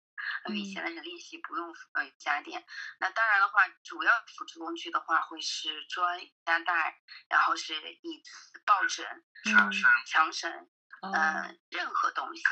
[0.47, 2.65] 因为现在是练习不用呃加点，
[2.99, 9.05] 那当然的话，主要辅助工具的话会是砖、加带，然后是椅子、抱枕、
[9.45, 10.69] 墙绳、墙绳。
[11.01, 12.43] 嗯，任何东西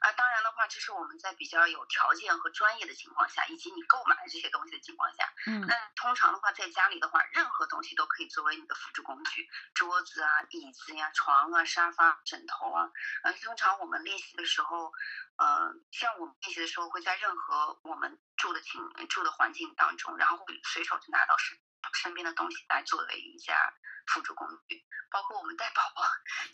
[0.00, 5.32] 啊，当然的话，这是我们在比较有条件和专业的情况下，以及你购买这些东西的情况下。
[5.46, 12.90] 嗯，那通常的话，在家里的话，任何东西都可以作为你的辅助工具，桌子啊、椅子呀、床啊、沙发、枕头啊。
[13.22, 14.92] 嗯，通常我们练习的时候，
[15.36, 21.56] 呃，像我们练习的时候，会在任何我们住的情住的环境当中，然后会随手就拿到身
[21.94, 23.54] 身边的东西来作为一家。
[24.04, 26.02] 辅助工具，包括我们带宝宝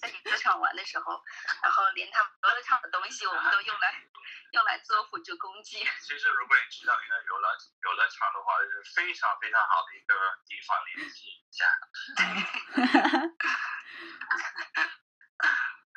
[0.03, 1.24] 在游乐场玩的时候，
[1.62, 3.95] 然后连他们游乐场的东西，我们都用来
[4.53, 5.79] 用来做辅助工具。
[5.79, 7.49] 其实，如果你知道一个游乐
[7.85, 10.14] 游乐场的话，是非常非常好的一个
[10.47, 11.64] 地方练习瑜伽。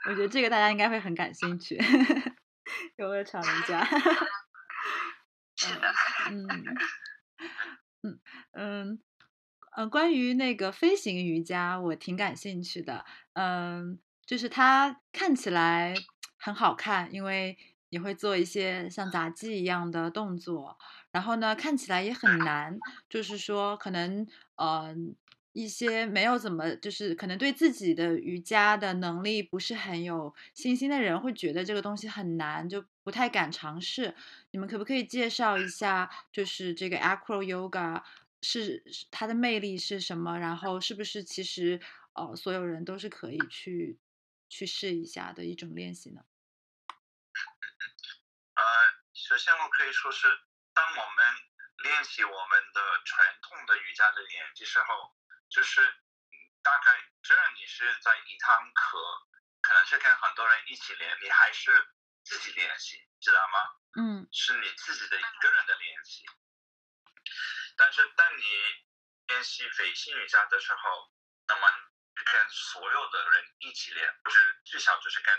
[0.07, 1.77] 我觉得这个大家应该会很感兴趣，
[2.95, 3.83] 游乐场瑜伽。
[5.57, 5.93] 是的。
[6.29, 6.47] 嗯
[8.03, 8.21] 嗯
[8.53, 9.03] 嗯。
[9.71, 13.05] 嗯，关于那个飞行瑜伽，我挺感兴趣的。
[13.33, 15.93] 嗯，就是它看起来
[16.37, 17.57] 很好看，因为
[17.89, 20.77] 你会做一些像杂技一样的动作，
[21.11, 22.77] 然后呢，看起来也很难。
[23.09, 24.93] 就是说，可能呃，
[25.53, 34.13] 一些没有怎么，就是可能对自己的瑜伽的能力不是很有信心的人，会觉得这个东西很难，就不太敢尝试。
[34.51, 38.01] 你们可不可以介绍一下，就是这个 Acro Yoga？
[38.41, 40.39] 是它的魅力是什么？
[40.39, 41.79] 然后是不是其实
[42.13, 43.99] 呃所有人都是可以去
[44.49, 46.25] 去试一下的一种练习呢？
[48.53, 48.63] 呃，
[49.13, 50.27] 首先我可以说是，
[50.73, 51.25] 当我们
[51.83, 55.15] 练习我们的传统的瑜伽的练习时候，
[55.49, 55.81] 就是
[56.61, 58.99] 大概这你是在一堂课，
[59.61, 61.71] 可能是跟很多人一起练，你还是
[62.23, 63.57] 自己练习，知道吗？
[63.97, 66.25] 嗯，是你自己的一个人的练习。
[67.77, 68.43] 但是，当你
[69.27, 71.11] 练习飞行瑜伽的时候，
[71.47, 71.67] 那么
[72.25, 75.33] 跟所有的人一起练，不是至少就是跟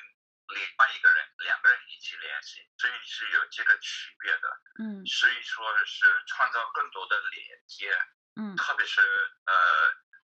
[0.48, 4.48] 另外一个人、两个人一起练习，所以是有这个区别的。
[4.80, 7.92] 嗯，所以说是创造更多的连接。
[8.36, 9.00] 嗯，特别是
[9.44, 9.54] 呃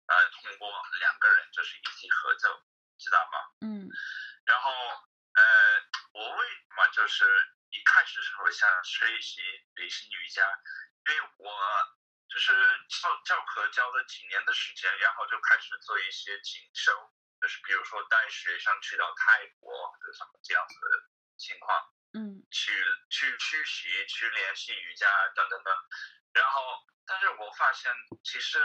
[0.07, 2.63] 呃，通过两个人就是一起合作，
[2.99, 3.39] 知道吗？
[3.61, 3.89] 嗯，
[4.45, 5.83] 然后呃，
[6.13, 7.25] 我为什么就是
[7.71, 9.41] 一开始时候想学习
[9.75, 10.43] 飞行瑜伽？
[11.07, 11.51] 因为我
[12.29, 12.51] 就是
[12.89, 16.91] 教教课教了几年的时间，然后就开始做一些进修，
[17.41, 22.71] 就是比如说带学生去到泰国的什么这样子的情况，嗯，去
[23.09, 25.73] 去去习去联系瑜伽等等等，
[26.33, 26.61] 然后
[27.05, 27.93] 但是我发现
[28.23, 28.59] 其实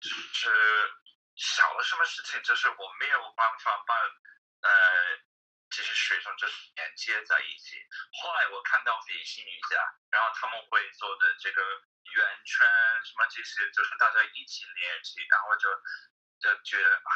[0.00, 0.94] 就是
[1.36, 3.94] 少了什么事情，就是我没有办法把
[4.62, 5.18] 呃
[5.70, 7.76] 这些学生就是连接在一起。
[8.20, 9.78] 后来我看到飞行瑜伽，
[10.10, 11.62] 然后他们会做的这个。
[12.10, 12.66] 圆圈
[13.04, 15.70] 什么这些，就是大家一起练习，然后就
[16.40, 17.12] 就觉得啊，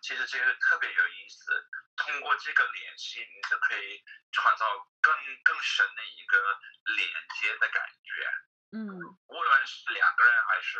[0.00, 1.68] 其实这个特别有意思。
[1.96, 4.64] 通过这个联系，你就可以创造
[5.02, 5.12] 更
[5.44, 6.58] 更深的一个
[6.96, 7.06] 连
[7.38, 8.32] 接的感觉。
[8.72, 8.88] 嗯，
[9.26, 10.78] 无论是两个人还是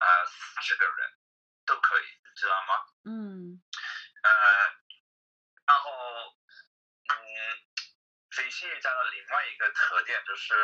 [0.00, 1.12] 呃三十个人，
[1.66, 2.84] 都可以，知道吗？
[3.04, 3.62] 嗯。
[4.24, 4.30] 呃，
[5.66, 6.36] 然后
[7.08, 7.16] 嗯，
[8.30, 10.54] 飞行瑜伽的另外一个特点就是，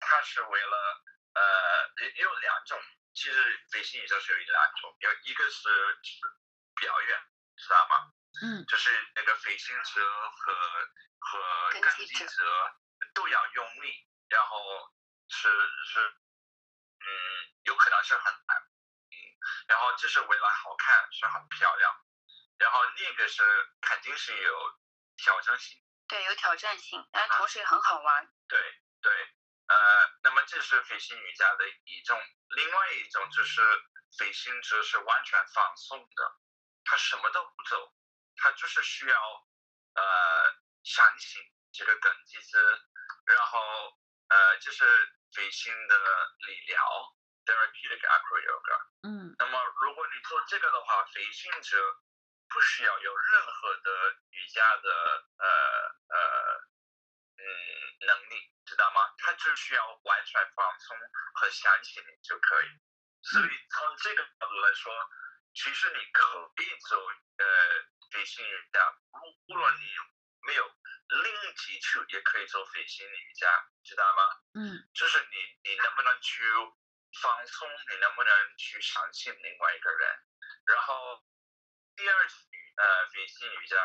[0.00, 1.04] 它是为了。
[1.34, 2.82] 呃，也有两种，
[3.14, 5.68] 其实飞行也就是有两种，有一个是
[6.74, 7.22] 表演，
[7.56, 8.10] 知道吗？
[8.42, 10.52] 嗯，就是那个飞行者和
[11.20, 12.76] 和跟机者
[13.14, 14.90] 都要用力，然后
[15.28, 15.48] 是
[15.84, 16.00] 是，
[16.98, 17.06] 嗯，
[17.64, 18.56] 有可能是很难，
[19.12, 19.14] 嗯，
[19.68, 22.04] 然后就是为了好看，是很漂亮，
[22.58, 23.44] 然后另一个是
[23.80, 24.80] 肯定是有
[25.18, 25.78] 挑战性，
[26.08, 28.58] 对，有挑战性，但同时也很好玩，对
[29.02, 29.12] 对。
[29.68, 29.76] 呃，
[30.22, 32.18] 那么这是飞行瑜伽的一种，
[32.56, 33.60] 另外一种就是
[34.16, 36.40] 飞行者是完全放松的，
[36.86, 37.94] 他什么都不做，
[38.36, 39.46] 他就是需要
[39.94, 40.02] 呃
[40.84, 42.58] 相信这个根基子，
[43.26, 43.60] 然后
[44.28, 44.86] 呃就是
[45.34, 45.96] 飞行的
[46.46, 48.80] 理疗，therapeutic acro yoga。
[49.02, 49.34] 嗯。
[49.38, 52.00] 那么如果你做这个的话，飞行者
[52.50, 54.90] 不需要有任何的瑜伽的
[55.38, 55.46] 呃
[56.08, 56.18] 呃
[57.36, 58.52] 嗯能力。
[58.68, 59.00] 知道吗？
[59.16, 60.94] 他只需要完全放松
[61.32, 62.68] 和相信你就可以。
[63.22, 64.92] 所以从这个角度来说，
[65.54, 67.00] 其实你可以做
[67.38, 67.46] 呃
[68.12, 68.94] 飞行瑜伽，
[69.48, 69.86] 无论你
[70.46, 73.48] 没有零基础，也可以做飞行瑜伽，
[73.82, 74.22] 知道吗？
[74.60, 74.84] 嗯。
[74.92, 76.44] 就是你你能不能去
[77.22, 77.66] 放松？
[77.90, 80.18] 你能不能去相信另外一个人？
[80.66, 81.24] 然后
[81.98, 83.76] 第二呃飞行瑜伽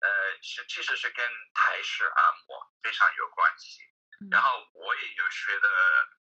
[0.00, 0.08] 呃
[0.40, 1.20] 是其实是跟
[1.52, 3.84] 泰式按摩非常有关系。
[4.32, 5.68] 然后我也有学的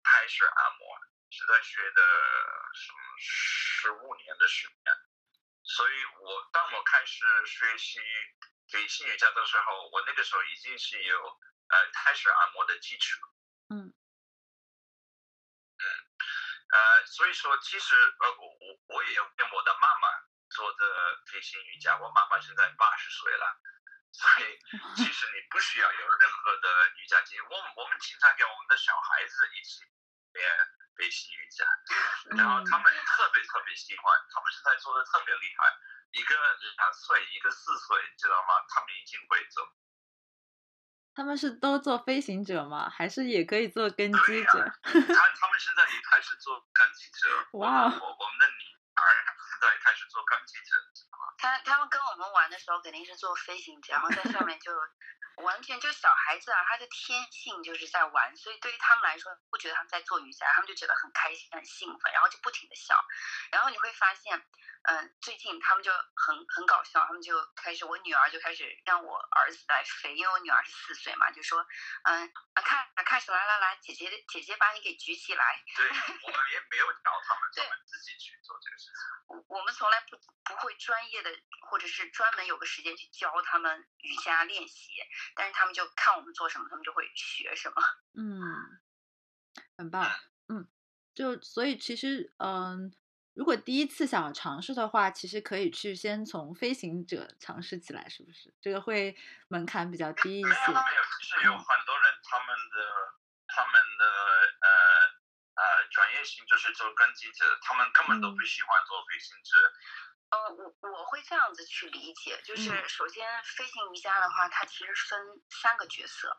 [0.02, 0.98] 泰式按摩，
[1.30, 2.02] 是在学的
[2.72, 4.76] 什么十五年的时间，
[5.62, 8.00] 所以我当我开始学习
[8.70, 11.38] 飞行瑜伽的时候，我那个时候已经是有
[11.68, 13.20] 呃泰式按摩的基础。
[13.68, 13.92] 嗯
[15.76, 15.84] 嗯
[16.72, 20.08] 呃，所以说其实呃我我我也有跟我的妈妈
[20.52, 20.84] 做的
[21.26, 23.44] 飞行瑜伽，我妈妈现在八十岁了。
[24.12, 24.60] 所以，
[24.94, 26.68] 其实你不需要有任何的
[27.00, 27.40] 瑜伽机。
[27.40, 29.80] 我我们经常给我们的小孩子一起
[30.36, 30.44] 练
[30.96, 31.64] 飞行瑜伽，
[32.36, 35.64] 然后他们特别特别喜欢，他们现在做的特别厉害。
[36.12, 38.60] 一个两岁，一个四岁，知道吗？
[38.68, 39.66] 他们已经会走。
[41.14, 42.90] 他们是都做飞行者吗？
[42.90, 44.60] 还是也可以做根基者？
[44.84, 47.48] 他他们现在也开始做根基者。
[47.52, 47.84] 哇！
[47.84, 49.02] 我我们的女儿
[49.62, 50.74] 现在开始做根基者。
[51.38, 54.72] 他他们跟我们玩的时候肯定是做飞行者，然后在上面就
[55.36, 62.98] 完全就小孩子啊，他的天性就是在玩，所以对于他们来说，不觉得他们在做瑜伽，他们就觉得很开心、很兴奋，然后就不停的笑。
[63.52, 64.44] 然后你会发现，
[64.82, 71.64] 嗯，最近他们就很很搞笑，他们就开始，我女儿就开始让我儿子来飞，因为我女儿是四岁嘛，就说，
[72.04, 75.62] 嗯，看，开始来来来，姐姐姐姐把你给举起来。
[75.76, 75.92] 对，我
[76.30, 79.22] 们也没有教他们， 他们自己去做这个事情。
[79.52, 81.30] 我我们从来不不会专业的。
[81.70, 84.92] 或者是专门有个时间去教他们瑜伽练习，
[85.34, 87.76] 但是他们就看我们做什么，他们就会学什么。
[88.12, 88.42] 嗯，
[89.78, 90.06] 很棒。
[90.48, 90.68] 嗯，
[91.14, 92.92] 就所以其实，嗯，
[93.32, 98.52] 如果第一次想要尝试的话，其实可以去先从飞行者尝试起来，是不是？
[98.60, 99.16] 这个会
[99.48, 100.48] 门槛比较低一些。
[100.50, 100.82] 没有，
[101.20, 103.14] 其实有很多人，他们的
[103.46, 104.04] 他们的
[104.60, 104.61] 呃
[105.62, 109.72] 呃专业性就是做根基者，他们根本都不喜欢做飞行者。
[110.30, 116.36] 呃，我我会这样子去理解，就是首先飞行瑜伽的话，它其实分三个角色，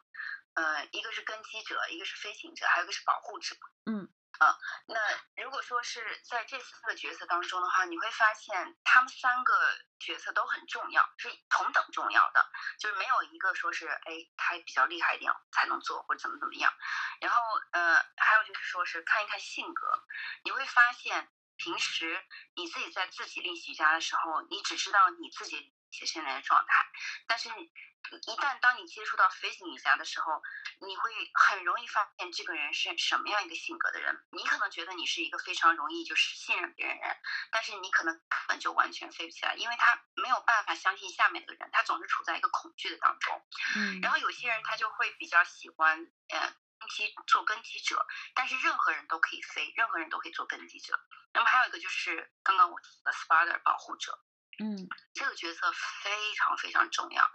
[0.56, 3.56] 呃，一个是根基者，一个是飞行者，还有一个是保护者。
[3.86, 4.10] 嗯，
[4.40, 4.58] 啊，
[4.88, 9.54] 那如果说是在这四个角色当中的话，你会发现他们三个
[10.00, 16.74] 角色都很重要，是同等重要的，就是没有一个说是哎他比较厉害一点才能做或者怎么怎么样。
[17.22, 20.04] 然后呃，还有就是说是看一看性格，
[20.44, 21.30] 你会发现。
[21.56, 22.20] 平时
[22.56, 25.72] 你自己在自己练习瑜伽的时候，你只知道你自己
[26.06, 26.86] 现在的状态，
[27.28, 30.42] 但是一旦当你接触到飞行瑜伽的时候，
[30.80, 34.26] 你会很容易发现这个人是什么样一个性格的人。
[34.32, 37.18] 你可能觉得你是一个非常容易就是信任别人人，
[37.52, 43.42] 但是你可能根本就完全飞不起来，因为他没有办法相信下面的人，他总是处在一个恐惧的当中。
[43.76, 46.54] 嗯，然后有些人他就会比较喜欢，呃。
[46.90, 51.00] 基做根基者，但是任何人都可以飞，任何人都可以做根基者。
[51.32, 54.20] 那么还有一个就是刚刚我提的 Spider 保护者，
[54.60, 55.72] 嗯，这个角色
[56.04, 57.32] 非常非常重要，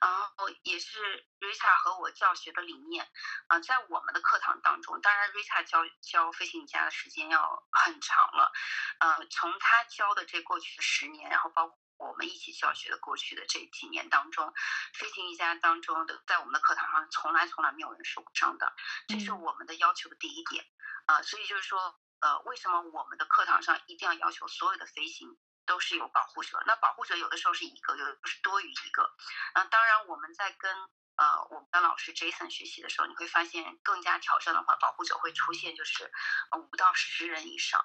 [0.00, 0.98] 然后也是
[1.40, 3.08] Rita 和我教学的理念
[3.46, 8.52] 啊，在我们的课堂当中，当然 Rita 教教飞行家的时间要很长了，
[9.00, 11.78] 呃，从他教的这过去的十年，然后包括。
[11.98, 14.54] 我们一起教学的过去的这几年当中，
[14.94, 18.72] 飞行一家当中的，在我们的课堂上从来从来没有人受过伤的，
[19.08, 20.64] 这是我们的要求的第一点
[21.06, 21.20] 啊。
[21.22, 25.36] 所以就是说，呃，为什么我们的课堂上一定要要求所有的飞行
[25.68, 26.60] 都是有保护者？
[26.66, 29.14] 那保护者有的时候是一个，有的是多于一个。
[29.54, 30.74] 那当然，我们在跟
[31.16, 36.10] 呃我们的老师 Jason 学习的时候，你会发现更加挑战的话，保护者会出现就是
[36.56, 37.84] 五到十人以上。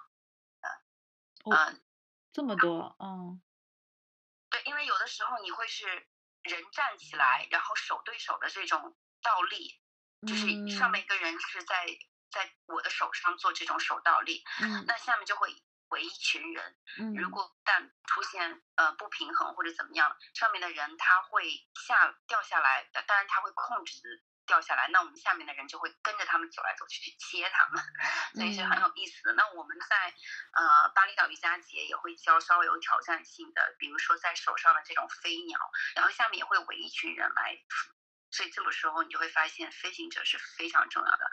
[1.45, 1.83] 嗯，
[2.31, 3.41] 这么多，嗯。
[4.49, 6.07] 对，因为有的时候你会是
[6.43, 9.81] 人站起来，然后手对手的这种倒立，
[10.25, 11.85] 就是上面一个人是在
[12.31, 14.43] 在我的手上做这种手倒立，
[14.87, 15.51] 那下面就会
[15.93, 16.75] 围一群人。
[17.15, 21.47] 如果但出现呃不平衡或者怎么样，上面的人他会
[21.87, 27.81] 下掉下来，当然他会控制掉下来，那我们下面的人就会跟着他们走来走去去接他们，
[28.35, 29.33] 所以是很有意思的。
[29.33, 30.13] 那我们在
[30.53, 35.57] 呃巴厘岛瑜伽节也会教稍微有挑战性的，比如说在手上的这种飞鸟，
[35.95, 37.57] 然后下面也会围一群人来。
[38.33, 41.25] 所以这个时候你就会发现，飞行者是非常重要的，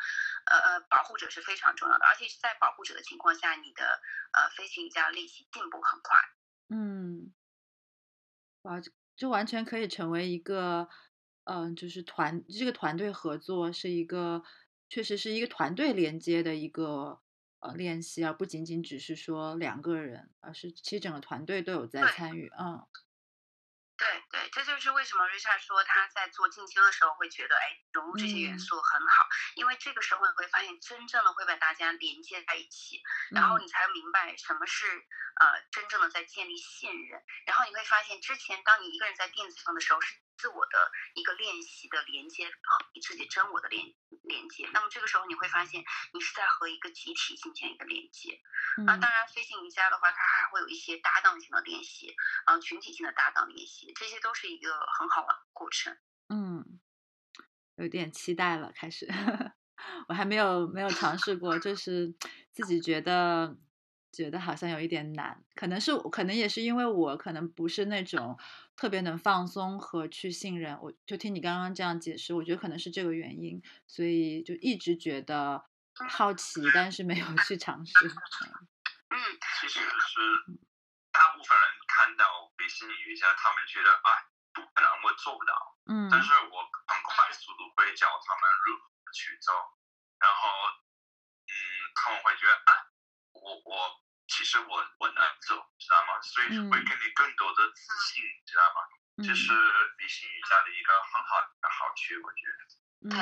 [0.47, 4.01] 呃呃，保护者是非常重要的，而且是在保护者的情况下，你的
[4.33, 6.21] 呃飞行家练习进步很快。
[6.69, 7.33] 嗯，
[8.63, 8.81] 哇，
[9.17, 10.89] 就完全可以成为一个，
[11.45, 14.43] 嗯，就是团这个团队合作是一个，
[14.89, 17.21] 确实是一个团队连接的一个
[17.61, 22.87] 呃练习，而不仅仅只是说两个人，而是其实整个团队都有在参与，嗯。
[24.01, 40.17] 对对，这就是为什么 Richard 说他在做进修的时候会觉得，哎，融入这些元素很好，因为这个时候你会发现，真正的会把大家连接在一起，然后你才明白什么是呃真正的在建立信任，然后你会发现，之前当你一个人在电子上的时候是。
[40.41, 43.85] 自我的一个练习的连接和你自己真我的连
[44.31, 48.41] 连接，那么这个时候你会发现你是在和一个集体进行一个连接。
[48.87, 52.15] 啊，当然飞行瑜伽的话，它还会有一些搭档性的练习，
[52.45, 55.97] 啊，群体性的搭档练习，这些都是一个很好的过程。
[56.29, 56.81] 嗯，
[57.75, 59.09] 有点期待了，开始，
[60.09, 62.15] 我还没有没有尝试过，就是
[62.53, 63.57] 自己觉得
[64.13, 68.39] 觉得好像有一点难，可能是可能也是因为我可能不是那种。
[68.81, 77.93] 特别能放松和去信任，我就听你刚刚这样解释，我觉得可能是这个原因，所以就一直觉得好奇，但是没有去尝试。
[79.13, 79.21] 嗯，
[79.61, 80.17] 其实是
[81.13, 82.25] 大部分人看到
[82.57, 84.09] 微信瑜伽，他们觉得哎，
[84.55, 85.53] 不可能，我做不到。
[85.85, 89.53] 嗯，但是我很快速度会教他们如何去做，
[90.17, 90.49] 然后
[91.45, 91.53] 嗯，
[92.01, 92.73] 他们会觉得哎，
[93.41, 94.01] 我我。
[94.31, 96.21] 其实我我能走，知道吗？
[96.23, 97.83] 所以会给你更多的自
[98.15, 99.27] 信，知道吗？
[99.27, 99.53] 这是
[99.99, 102.61] 理性瑜伽的一个很好的好处，我觉得。
[103.11, 103.19] 对，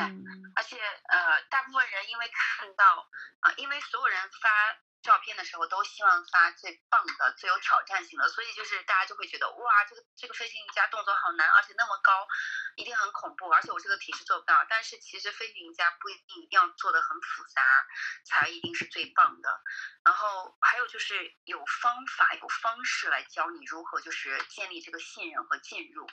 [0.54, 0.76] 而且
[1.08, 3.08] 呃，大部分人因为看到
[3.40, 4.50] 啊，因为所有人发。
[5.02, 12.26] 照片的时候都希望发最棒的、最有挑战性的，所以就是大家就会觉得哇，这个这个飞行瑜伽动作好难，而且那么高，
[12.76, 14.66] 一定很恐怖，而且我这个体式做不到。
[14.68, 17.62] 但是其实飞行瑜伽不一定一定要做的很复杂
[18.24, 19.62] 才一定是最棒的。
[20.04, 26.06] 然后还有就是有方法、有方式来教你如何就是建立这个信任和进入，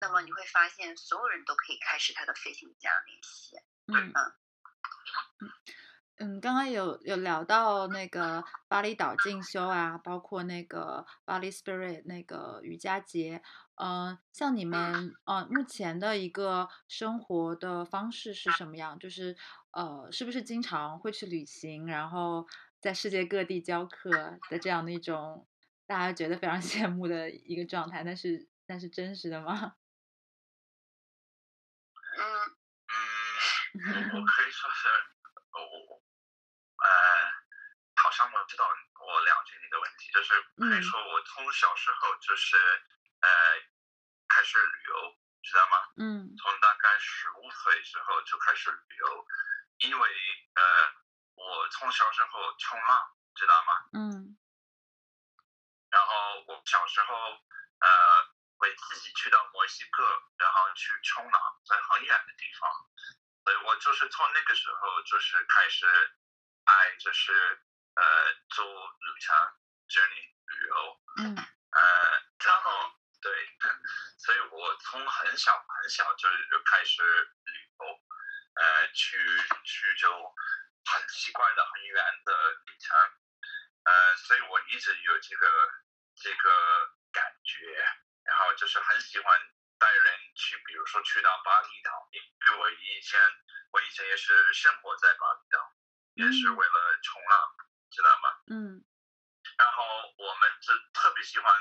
[0.00, 3.56] 那么你会发现所有人都可以开始他的飞行瑜伽练习。
[3.86, 4.34] 嗯嗯。
[5.40, 5.52] 嗯，
[6.40, 13.42] 刚刚有有聊到那个巴厘岛进修啊，包括那个巴厘 Spirit 那个瑜伽节，
[13.76, 18.98] 嗯，像你们呃目前的一个生活的方式是什么样？
[18.98, 19.34] 就是
[19.72, 22.46] 呃，是不是经常会去旅行，然后
[22.80, 24.10] 在世界各地教课
[24.50, 25.46] 的这样的一种
[25.86, 28.02] 大家觉得非常 羡慕的一个状态？
[28.04, 29.76] 那是那是真实的吗？
[32.18, 32.22] 嗯
[33.78, 35.09] 嗯，我 可以说是。
[36.80, 36.88] 呃，
[37.96, 42.56] 好像我知道，我了解你的问题，就是可以说我从小时候就是
[43.20, 43.28] 呃
[44.28, 45.76] 开始旅游，知道吗？
[45.98, 46.34] 嗯。
[46.40, 49.26] 从大概十五岁时候就开始旅游，
[49.78, 50.10] 因为
[50.54, 50.62] 呃
[51.34, 53.72] 我从小时候冲浪，知道吗？
[53.92, 54.36] 嗯。
[55.90, 57.88] 然后我小时候呃
[58.56, 60.02] 会自己去到墨西哥，
[60.38, 62.70] 然后去冲浪，在很远的地方，
[63.44, 66.16] 所以我就是从那个时候就是开始。
[66.70, 67.32] 爱就是
[67.94, 68.02] 呃
[68.50, 69.36] 做旅程
[69.88, 71.80] journey 旅游，嗯，呃，
[72.46, 73.32] 然后对，
[74.18, 77.02] 所以我从很小很小就就开始
[77.44, 77.86] 旅游，
[78.54, 79.18] 呃，去
[79.64, 80.08] 去就
[80.86, 82.32] 很奇怪的很远的
[82.66, 82.96] 旅程，
[83.84, 85.46] 呃，所以我一直有这个
[86.16, 87.76] 这个感觉，
[88.24, 89.40] 然后就是很喜欢
[89.78, 93.20] 带人去，比如说去到巴厘岛，因为我以前
[93.72, 95.69] 我以前也是生活在巴厘岛。
[96.14, 97.54] 也是为了冲浪，
[97.90, 98.26] 知道吗？
[98.48, 98.84] 嗯。
[99.56, 99.84] 然后
[100.16, 101.52] 我们是特别喜欢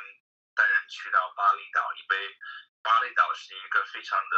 [0.56, 2.38] 带人去到巴厘岛，因为
[2.82, 4.38] 巴厘岛是一个非常的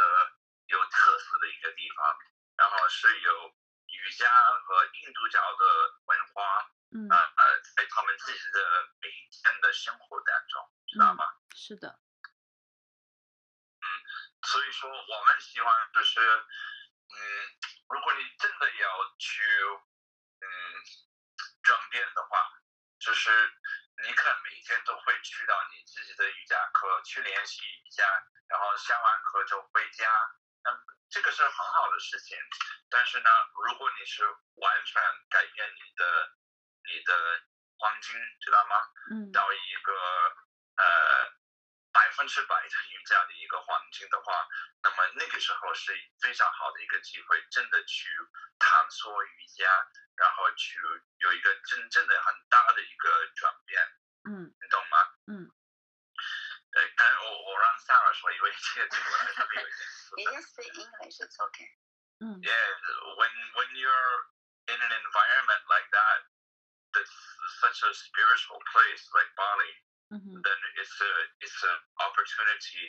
[0.66, 2.18] 有特色的一个地方，
[2.56, 3.54] 然后是有
[3.86, 4.26] 瑜伽
[4.64, 5.64] 和印度教的
[6.06, 11.24] 文化，嗯呃，在他们自己的每天的生活当中，知道吗？
[11.54, 12.00] 是的。
[13.78, 13.84] 嗯，
[14.42, 17.18] 所以说我们希望就是，嗯，
[17.88, 19.42] 如果你真的要去。
[20.42, 20.46] 嗯，
[21.62, 22.38] 转变的话，
[22.98, 23.30] 就是
[24.02, 28.04] 你可能每天都会去到你自己的瑜伽课去练习瑜伽，
[28.48, 30.10] 然后下完课就回家，
[30.64, 30.70] 那
[31.10, 32.36] 这个是很好的事情。
[32.90, 33.30] 但是呢，
[33.68, 34.24] 如果你是
[34.56, 36.36] 完全改变你的
[36.90, 37.42] 你的
[37.78, 38.76] 黄金，知道吗？
[39.10, 39.32] 嗯。
[39.32, 39.92] 到一个
[40.76, 41.32] 呃
[41.92, 42.74] 百分之百的
[43.06, 44.48] 这样的一个环境的话，
[44.82, 48.08] 那么那个时候是非常好的一个机会，真的去
[48.58, 49.64] 探索瑜伽，
[50.16, 50.78] 然后去
[51.18, 53.80] 有一个真正的很大的一个转变。
[54.24, 54.96] 嗯，你懂吗？
[55.26, 55.50] 嗯。
[56.72, 60.22] 呃，但是我我让 Sarah 说，因为这个中文还是没有一点复杂。
[60.22, 61.68] You can speak English, it's okay.
[62.24, 62.68] 嗯 Yeah,
[63.18, 64.18] when when you're
[64.72, 66.24] in an environment like that,
[66.94, 67.12] that's
[67.60, 69.72] such a spiritual place like Bali,
[70.12, 70.38] mm-hmm.
[70.44, 72.84] then it's a it's an opportunity.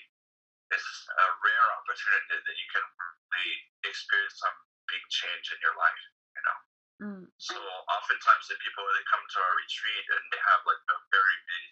[0.72, 3.56] It's a rare opportunity that you can really
[3.88, 4.58] experience some
[4.92, 6.04] big change in your life.
[6.36, 6.60] You know.
[7.04, 7.24] Mm.
[7.42, 7.58] So
[7.90, 11.70] oftentimes the people they come to our retreat and they have like a very big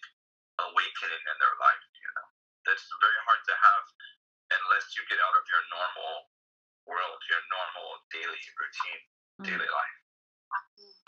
[0.72, 1.84] awakening in their life.
[2.00, 2.28] You know,
[2.66, 3.84] that's very hard to have
[4.52, 6.14] unless you get out of your normal
[6.84, 9.02] world, your normal daily routine,
[9.40, 9.44] mm.
[9.48, 10.01] daily life.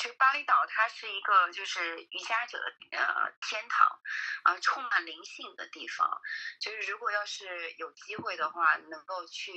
[0.04, 4.00] 嗯，这个巴厘岛它是一个就是瑜伽者的呃天堂，
[4.44, 6.20] 呃，充满灵性的地方。
[6.60, 9.50] 就是如果要是有机会的话，能够去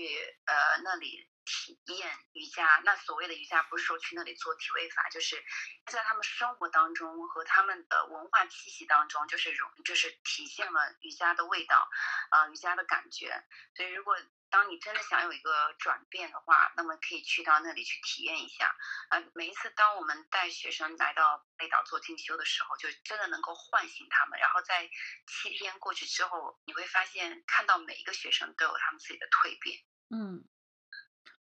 [0.46, 5.44] 呃那里体验瑜伽，那所谓的瑜伽不是说去那里做体位法，就是
[5.86, 11.90] 在他们生活当中和他们的文化气息当中，就是融就是体现了瑜伽的味道，
[12.30, 13.44] 啊、瑜伽的感觉。
[13.76, 14.18] 所以如果
[14.50, 18.76] 当你真的想有一个转变的话，那么可以去到那里去体验一下。
[19.10, 24.40] 呃，每一次当我们带学生来到北岛做进修的时候，就真的能够唤醒他们。
[24.40, 24.90] 然后在
[25.28, 29.84] 七天过去之后，你会发现看到每一个学生都有他们自己的蜕变。
[30.10, 30.48] 嗯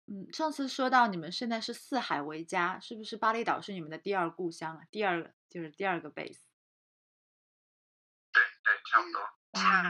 [0.07, 4.85] 嗯，上次说到你们现在是四海为家，是不是巴厘岛是你们的第二故乡啊？
[4.91, 6.41] 第二个就是第二个 base。
[8.33, 9.38] 对对，差不多。
[9.59, 9.83] 差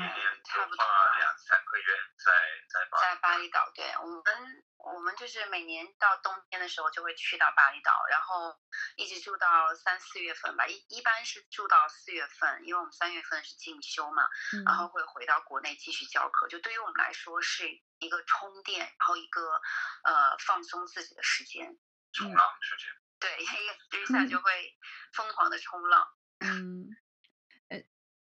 [0.45, 0.85] 差不多
[1.19, 1.85] 两三个月
[2.25, 2.33] 在
[2.73, 8.57] 在巴在巴厘岛，对我们，我们就是每年到冬天的时候就会去到巴厘岛，然后
[8.97, 14.23] 一直住到三四月份吧，一一般是住到四月份，因为我们三月份是进修嘛，
[14.55, 16.49] 嗯然后会回到国内继续教课。
[16.49, 19.61] 就对于我们来说是一个充电，然后一个
[20.05, 21.79] 呃放松自己的时间。
[22.13, 22.89] 冲浪时间。
[23.21, 24.79] 对，一一下就会
[25.13, 26.09] 疯狂的冲浪。
[26.41, 26.78] 嗯，呃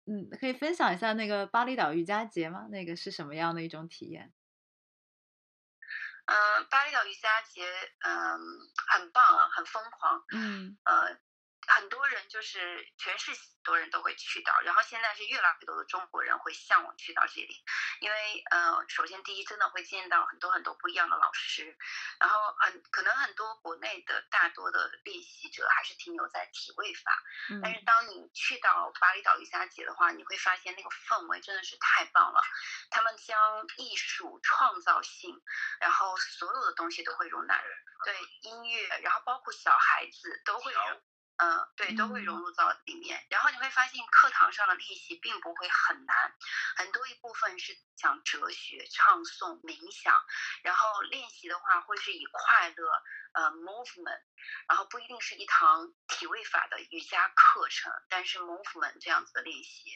[0.08, 2.66] 嗯，可以分享一下那个巴厘岛瑜伽节吗？
[2.70, 4.32] 那个是什么样的一种体验？
[6.24, 7.64] 嗯、巴厘岛瑜伽节，
[8.00, 8.38] 嗯、
[8.90, 10.24] 很棒啊，很疯狂。
[10.32, 11.18] 嗯呃，
[11.68, 17.64] 很多人就是全世界很多人都会去到，然后现在是越来越多的中国人会向往去到这里，
[18.00, 21.76] 因为呃，首先第一真的会见到很多很多不一样的老师，
[22.18, 27.60] 然后很可能很多国内的大多的练习者还是停留在体位法，嗯。
[27.62, 32.40] 但是当你去到巴厘岛瑜伽节的话，你会发现那个氛围真的是太棒了。
[32.90, 35.42] 他们将艺术、创造性，
[35.80, 37.60] 然后所有的东西都会容纳，
[38.04, 41.02] 对音乐，然后包括小孩子都会融，
[41.38, 43.26] 嗯、对，都会融入到里面。
[43.30, 46.34] 然后你会发现课堂上的练习并不会很难，
[46.76, 50.14] 很多一部分是讲哲学、唱诵、冥想，
[50.62, 54.22] 然后练习的话会是以快乐，呃，movement。
[54.68, 59.90] 然后不一定是一堂体位法的瑜伽课程，但是 movement 这样子的练习，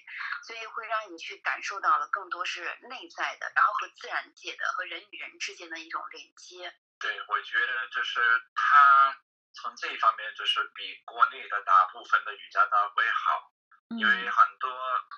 [0.47, 6.75] 所以会让你去感受到了更多是内在的，然后和自然界的和人与人之间的一种连接。
[6.99, 8.21] 对，我觉得就是
[8.55, 9.17] 他
[9.55, 13.53] 从这一方面就是比国内的大部分的瑜伽大会好，
[13.99, 14.71] 因为嗯很多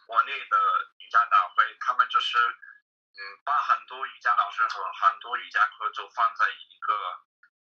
[0.06, 0.56] 国内的
[0.98, 6.92] 瑜伽大会，他们就是嗯把很多瑜伽老师和很多瑜伽课就放在一个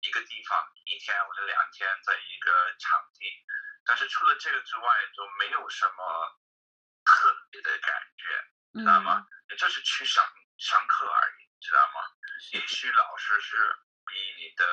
[0.00, 3.26] 一个地方，一天或者两天在一个场地，
[3.84, 6.38] 但是除了这个之外，就没有什么
[7.04, 8.50] 特别的感觉。
[8.74, 9.24] 知道吗？
[9.48, 10.24] 你就是去上
[10.58, 12.10] 上课而已，知道吗？
[12.50, 13.54] 也许老师是
[14.04, 14.66] 比你的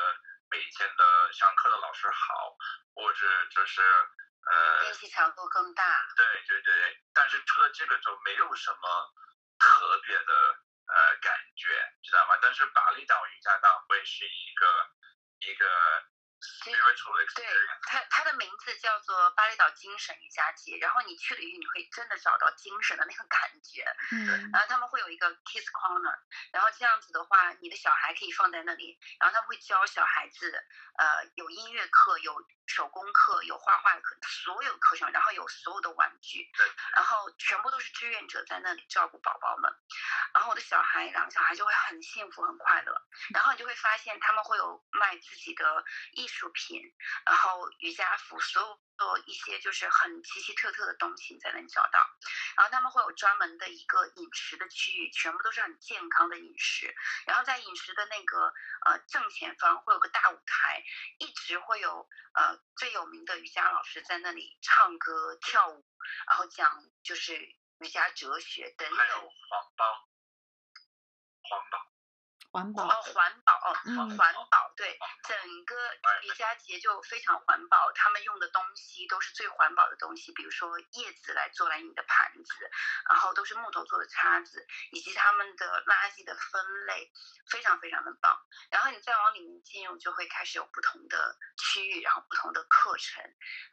[0.52, 2.56] 每天的上课的老师好，
[2.94, 5.84] 或者就是呃练，习强度更大。
[6.16, 9.14] 对对对，但是除了这个就没有什么
[9.58, 10.34] 特别的
[10.92, 11.72] 呃感觉，
[12.04, 12.38] 知道吗？
[12.42, 14.68] 但是巴厘岛瑜伽大会是一个
[15.40, 15.66] 一个
[16.64, 20.78] 对 experience，它，它的名字叫做巴厘岛精神瑜伽节。
[20.78, 23.86] 然后你去了以后，你会真的找到精神的那个感觉。
[24.12, 26.18] 嗯然后他们会有一个 kids corner，
[26.52, 30.52] 然后这样子的话，你的小孩可以放在那里，然后他们会教小孩子，
[30.98, 32.36] 呃，有音乐课，有
[32.68, 36.66] 手工课，有画画课，所有课程，然后有所有的玩具，对
[36.96, 39.72] 然后全部都是志愿者在那里照顾宝宝们。
[40.34, 43.02] 然后我的小孩，两个小孩就会很幸福、很快乐。
[43.34, 46.82] 然后你就会发现他们会有卖自己的艺艺术品，
[47.26, 48.80] 然后瑜伽服，所有。
[49.26, 52.00] 一些就是很奇奇特特的东西，你才能找到。
[52.56, 56.94] 然后他们会有专门的一个饮食的区域，全部都是很健康的饮食。
[57.26, 58.54] 然后在饮食的那个
[58.86, 60.84] 呃正前方会有个大舞台，
[61.18, 65.84] 一直会有呃最有名的瑜伽老师在那里唱歌跳舞，
[66.28, 67.36] 然后讲就是
[67.80, 68.98] 瑜伽哲学等等。
[69.00, 70.10] 还有环保，
[71.42, 71.91] 环保。
[72.52, 73.54] 环保哦，环保
[74.18, 75.76] 环保对，整个
[76.24, 82.70] 瑜伽节就非常环保，他们用的东西都是最环保的东西，比如说叶子来做来你的盘子，
[83.10, 87.10] 然后都是木头做的叉子，以及他们的垃圾的分类
[87.50, 88.38] 非常非常的棒。
[88.70, 93.24] 然后你再往里面进入，就会开始有不同的区域，然后不同的课程，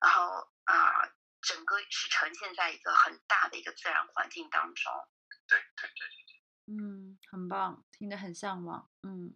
[0.00, 1.08] 然后啊、
[1.42, 5.08] 整个是呈现在一个很大的一个自然环境当中。
[5.48, 6.14] 对对对对。
[6.70, 6.97] 嗯，
[7.30, 8.88] 很棒，听得很向往。
[9.02, 9.34] 嗯，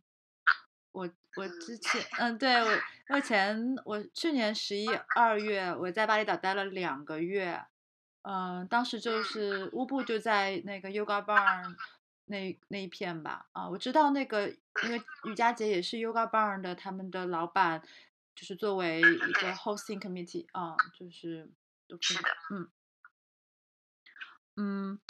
[0.93, 7.64] 我我嗯之前 嗯，对我我以前我去年十一二月我在巴厘岛待了两个月，
[8.23, 11.77] 嗯、当时就是乌布就在那个 Yoga Barn
[12.27, 17.82] 那那一片吧，啊，我知道那个因为瑜伽节也是 Yoga Barn 的他们的老板，
[18.35, 21.51] 就是作为一个 hosting committee 啊，就是
[21.86, 22.70] 都是的，嗯
[24.56, 25.01] 嗯。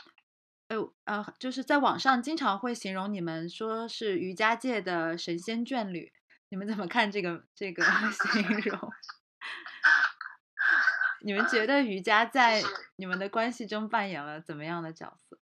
[0.73, 6.11] 呃呃，就是在网上经常会形容你们说是瑜伽界的神仙眷侣，
[6.49, 8.93] 你们怎么看这个这个形容？
[11.20, 12.62] 你们觉得瑜伽在
[12.97, 15.39] 你们的关系中扮演了怎么样的角色？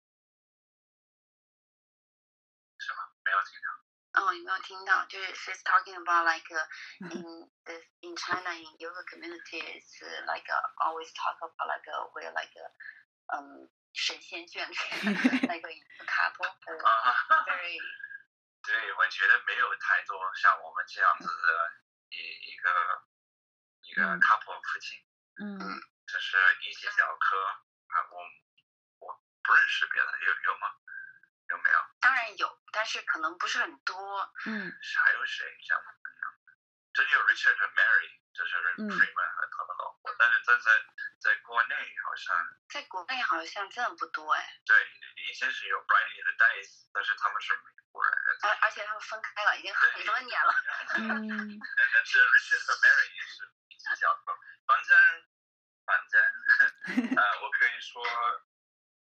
[3.25, 4.23] 没有听到。
[4.23, 5.05] 哦，有没有听到？
[5.07, 6.65] 就是 she's talking about like uh,
[7.13, 7.23] in
[7.65, 12.07] the in China in yoga community it's uh, like uh, always talk about like uh,
[12.15, 12.71] we're like uh,
[13.37, 14.75] um 神仙眷侣
[15.49, 17.17] like a couple uh, 啊
[17.49, 17.81] ，very
[18.63, 21.73] 对，我觉得没有太多像我们这样子的
[22.11, 22.17] 一
[22.53, 22.69] 一个
[23.83, 25.03] 一个嗯 couple 夫妻，
[25.41, 25.59] 嗯
[26.07, 27.37] 就是一起教课，
[27.89, 28.21] 啊，我
[29.07, 30.69] 我不认识别的，有有吗？
[31.49, 31.79] 有没有？
[32.01, 33.97] 当然有，但是可能不是很多。
[34.45, 34.73] 嗯
[35.05, 36.36] 还有谁像我们一
[36.97, 37.03] 样？
[37.03, 40.73] 这里有 Richard 和 Mary，就是嗯 Freeman 和他们老婆，但是但在
[41.21, 41.75] 在国内
[42.05, 42.33] 好像
[42.73, 44.77] 在国内好像真的不多哎，对
[45.29, 48.13] 以前是有 Briley 和 Dice，但是他们是美国人，
[48.43, 50.53] 而而且他们分开了，已经很多年了。
[50.97, 54.33] 嗯 但是 Richard 和 Mary 也是一起教课，
[54.67, 54.97] 反正
[55.85, 58.03] 反正呃，我可以说，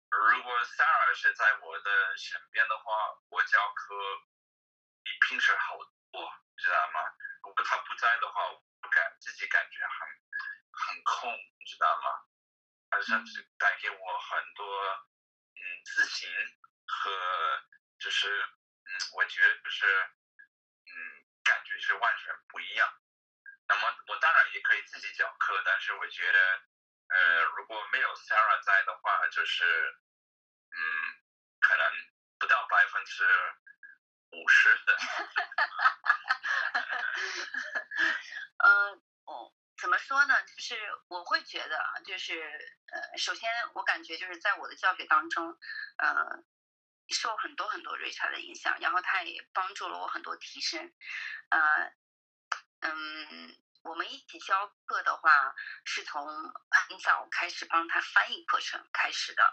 [0.10, 2.84] 如果 Sarah 是在我的身边的话，
[3.30, 3.94] 我教课
[5.04, 5.78] 比平时好
[6.12, 6.22] 多，
[6.58, 7.00] 你知道吗？
[7.44, 10.08] 如果他不在的话，我感自己感觉很
[10.72, 12.24] 很空，你知道吗？
[12.90, 15.08] 他甚至带给我很多
[15.56, 16.30] 嗯自信
[16.86, 17.12] 和
[18.00, 18.28] 就是
[18.86, 19.86] 嗯，我觉得就是
[20.86, 22.94] 嗯，感觉是完全不一样。
[23.68, 26.62] 那么我当然也可以自己讲课，但是我觉得，
[27.10, 29.64] 呃，如果没有 Sarah 在的话，就是，
[30.72, 30.78] 嗯，
[31.60, 31.92] 可能
[32.40, 33.24] 不到百分之
[34.32, 34.98] 五十的。
[38.58, 40.36] 嗯， 我怎么说呢？
[40.46, 40.76] 就是
[41.08, 42.42] 我会觉得啊，就是
[42.92, 45.58] 呃，首先我感觉就是在我的教学当中，
[45.98, 46.44] 呃，
[47.10, 50.92] 受很多很多瑞查的影响，然后他也帮助了我很多提升，
[51.50, 51.94] 呃，
[52.82, 53.56] 嗯。
[53.84, 55.54] 我们一起教课的话，
[55.84, 59.44] 是从很早开始帮他翻译课程开始的，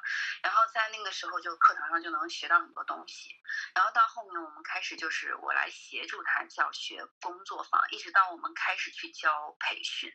[0.42, 3.30] 然后在那个时候就课堂上就能学到很多东西，
[3.74, 10.12] 然后到后面我们开始就是我来协助他教学工作坊，一直到我们开始去教培训，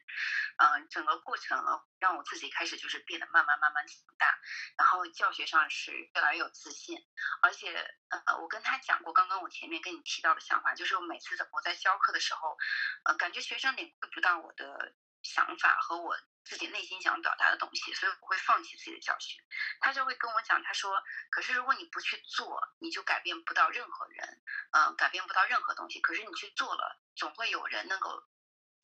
[0.58, 1.62] 嗯、整个过程
[2.00, 4.40] 让我自己开始就是变得慢慢慢慢强大，
[4.78, 6.98] 然后教学上是越来越有自信，
[7.42, 7.76] 而且
[8.10, 12.58] 呃我跟他讲过，刚刚我前面跟你提到的想法，就是我每次我在教课的时候，
[13.04, 19.42] 呃感觉学生领不到我的想法和我自己内心想表达的东西，所以我会放弃自己的教学。
[19.80, 21.02] 他就会跟我讲，他说
[21.32, 24.42] ：“可是如果你不去做，你就改变不到任何人，
[24.72, 26.00] 嗯、改变不到任何东西。
[26.02, 28.24] 可是你去做了，总会有人能够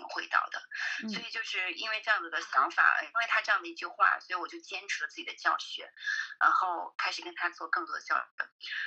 [0.01, 0.59] 领会到的。
[1.03, 5.91] 嗯所以就是因为这样子的想法，因为他这样的一句话，所以我就坚持了自己的教学，
[6.39, 8.23] 然后开始跟他做更多的教学。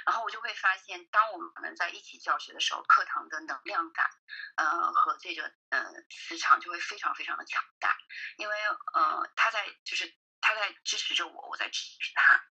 [0.06, 4.10] 然后我就会发现，当我们在一起教学的时候，课堂的能量感，
[4.56, 7.96] 呃，和这个呃磁场就会非常非常的强大，
[8.36, 8.56] 因为
[8.94, 12.44] 呃他在就是他在支持着我，我在支持他，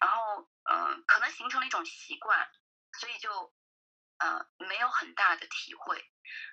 [0.00, 2.50] 然后嗯、呃可能形成了一种习惯，
[2.98, 3.54] 所以就
[4.18, 6.04] 呃没有很大的体会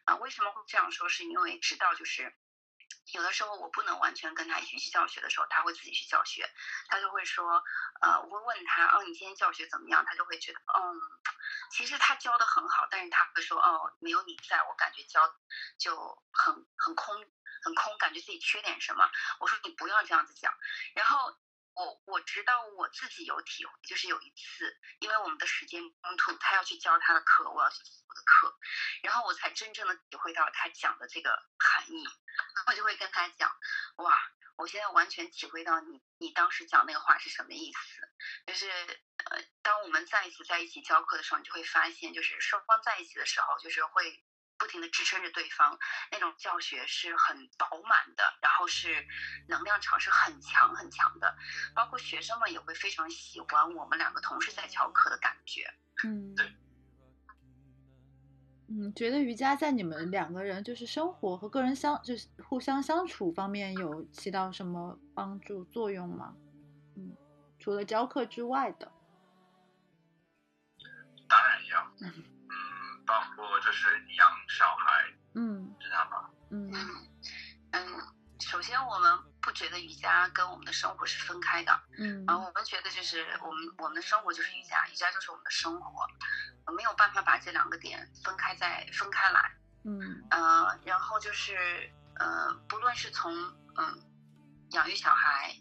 [0.05, 1.07] 啊、为什么会这样说？
[1.09, 2.35] 是因为直到就是。
[3.13, 6.49] 有的时候我不能完全跟他一起去教学的时候，他会自己去教学，
[6.87, 7.63] 他就会说，
[7.99, 10.05] 呃，我会问他，哦，你今天教学怎么样？
[10.05, 11.01] 他就会觉得，嗯，
[11.71, 15.35] 其实他教的很好，但是他会说，哦，没有你在，我感觉教
[15.77, 17.15] 就很很空，
[17.63, 19.09] 很空，感觉自己缺点什么。
[19.39, 20.53] 我说你不要这样子讲，
[20.93, 21.40] 然后。
[21.73, 28.57] 我我直到我自己有体会，就是有一次，因为我们的时间冲突，他要去教他的课，我要去教我的课，
[29.03, 32.05] 然后我才真正的体会到他讲的这个含义。
[32.67, 33.49] 我就会跟他讲，
[33.95, 34.17] 哇，
[34.57, 38.09] 我现在完全体会到你你当时讲那个话是什么意思，
[38.45, 38.69] 就是
[39.25, 44.23] 呃，当我们再一次在一起教课的时候，你就会发现，就是双方在一起的时候，就是会
[44.61, 45.75] 不停的支撑着对方，
[46.11, 49.03] 那种教学是很饱满的，然后是
[49.47, 51.35] 能量场是很强很强的，
[51.73, 55.73] 包括学生们也会非常喜欢我们两个同时在教课的感觉。
[56.03, 56.45] 嗯，对。
[58.67, 66.37] 嗯，觉得瑜伽在你们两个人就是生活和个人相就是互相相处方面有起到什么帮助作用吗？
[66.95, 67.17] 嗯，
[67.57, 68.91] 除了教课之外的。
[71.27, 72.23] 当然有，嗯，
[73.11, 75.03] 包括就是养小孩，
[75.35, 76.29] 嗯，知道吗？
[76.49, 76.71] 嗯
[77.71, 78.01] 嗯，
[78.39, 86.07] 首先我们不觉得瑜伽跟我们的生活是分开的，嗯，然后我们觉得就是我们我们的生活就是瑜伽，瑜伽就是我们的生活。
[86.77, 93.33] 没有办法把这两个点分开再分开来，嗯呃，然后就是呃，不论是从
[93.75, 94.01] 嗯
[94.69, 95.53] 养育小孩，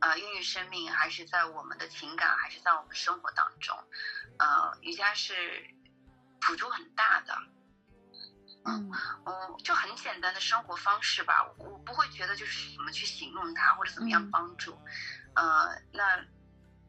[0.00, 3.76] 呃孕育生命，还是在我们的情感，还是在我们生活当中，
[4.38, 5.66] 呃，瑜伽是
[6.42, 7.34] 辅助很大的，
[8.64, 8.90] 嗯
[9.24, 14.78] 嗯，就很简单的生活方式吧，我不会觉得就是怎么去形容它或者怎么样帮助，
[15.34, 16.24] 呃，那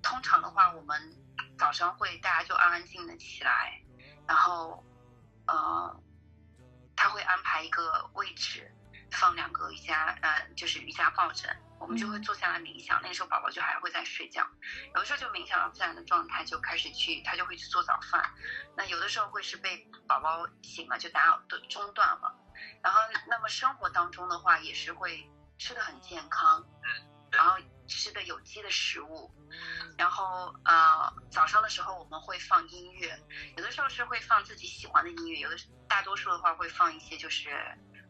[0.02, 1.24] 通常的话我们。
[1.56, 3.80] 早上会大家就安安静的起来，
[4.28, 4.84] 然后，
[5.46, 6.04] 呃，
[6.96, 8.70] 他会安排一个位置，
[9.12, 13.00] 放两个瑜伽，呃，就是瑜伽抱枕，我们就会坐下来冥想。
[13.02, 14.48] 那个时候宝宝就还会在睡觉，
[14.96, 18.34] 有的时候就冥想到自然的状态，就开始去，他就会去做早饭。
[18.76, 22.34] 那有的时候会是被宝宝醒了就打扰的中断了，
[22.82, 25.30] 然后那么生活当中的话也是会
[25.60, 26.66] 吃的很健康，
[27.32, 27.58] 然后。
[27.86, 29.30] 吃的有机的食物，
[29.98, 33.22] 然后呃早上的时候我们会放音乐，
[33.58, 37.50] 有的时候是会放自己喜欢的音乐，有的大多数的话会放一些就是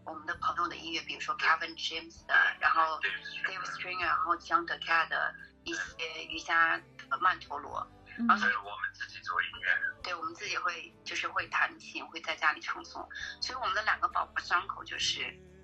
[0.05, 2.99] 我们的朋友的音乐，比如说 Kevin James 的，然后
[3.45, 6.81] David Stringer，然后江德凯的一些瑜伽
[7.21, 7.87] 曼陀罗，
[8.27, 13.07] 然后是我们自己做音乐，对我们自己会就是会弹琴，会在家里唱诵，
[13.41, 15.21] 所以我们的两个宝宝张口就是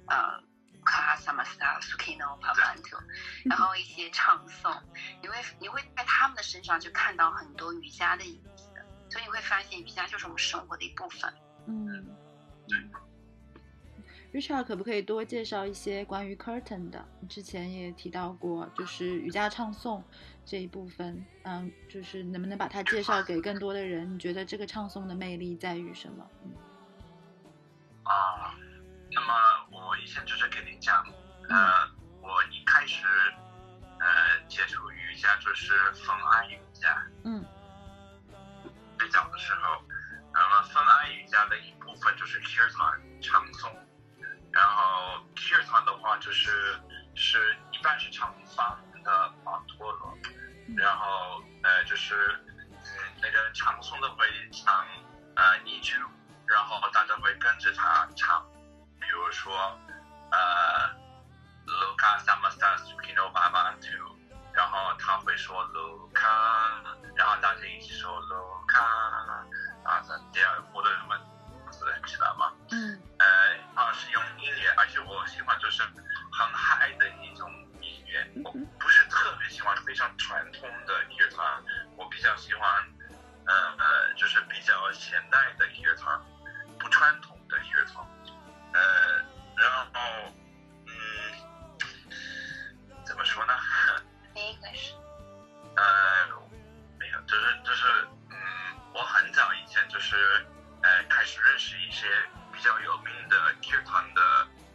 [0.08, 0.42] 呃。
[0.86, 2.98] 卡萨玛萨苏基诺帕曼特，
[3.44, 4.82] 然后一些唱诵，
[5.22, 8.64] 你会你会在他们的身上就看到很多瑜伽的影子，
[9.10, 11.32] 所以你会发现瑜伽就是我们生活的一部分。
[11.68, 12.08] 嗯，
[12.68, 12.80] 对。
[14.32, 17.04] Richard 可不可以多介绍一些关于 Curtain 的？
[17.28, 20.04] 之前也提到过，就是瑜伽唱诵
[20.46, 24.14] 这一部分，嗯，就是能不能把它介绍给更多的人？
[24.14, 26.30] 你觉得这个唱诵的魅力在于什么？
[26.44, 26.52] 嗯。
[28.04, 28.56] 啊。
[29.12, 29.34] 那么
[29.72, 31.04] 我以前就是跟你讲，
[31.50, 31.90] 呃，
[32.22, 33.04] 我一开始
[34.00, 34.08] 呃
[34.48, 37.44] 接触瑜伽就是风爱瑜伽，嗯，
[39.00, 39.82] 最早的时候，
[40.32, 43.72] 那么风爱瑜伽的一部分就是 Kirtan 唱诵，
[44.52, 46.80] 然后 Kirtan 的话就是
[47.16, 50.18] 是一般是唱方的曼陀罗，
[50.78, 52.40] 然后呃就是
[53.22, 54.86] 那个唱诵的会唱
[55.36, 55.96] 呃一句，
[56.48, 58.46] 然后大家会跟着他唱。
[59.00, 59.56] 比如说，
[60.32, 60.90] 呃
[61.66, 64.16] ，Luca Samasta Sukino Baba Two，
[64.54, 66.84] 然后他会说 Luca，
[67.16, 68.84] 然后大家一起说 Luca，
[69.84, 71.18] 啊，这第二或者什么
[72.06, 72.52] 知道吗？
[72.72, 73.00] 嗯。
[73.20, 73.26] 呃，
[73.76, 77.52] 啊是用音乐，而且我喜欢就是很嗨的一种
[77.82, 81.62] 音乐，我不是特别喜欢非常传统的乐团，
[81.98, 82.84] 我比较喜欢，
[83.46, 86.20] 呃呃，就是比较现代的乐团，
[86.80, 88.06] 不传统的乐团。
[88.74, 89.24] 呃，
[89.58, 90.32] 然后，
[90.88, 90.94] 嗯，
[93.04, 93.54] 怎么说呢？
[94.34, 94.94] 第一个是，
[95.76, 96.28] 呃，
[96.98, 97.86] 没有，就是就是，
[98.30, 98.38] 嗯，
[98.94, 100.46] 我很早以前就是，
[100.82, 102.08] 呃，开始认识一些
[102.52, 104.22] 比较有名的乐团的，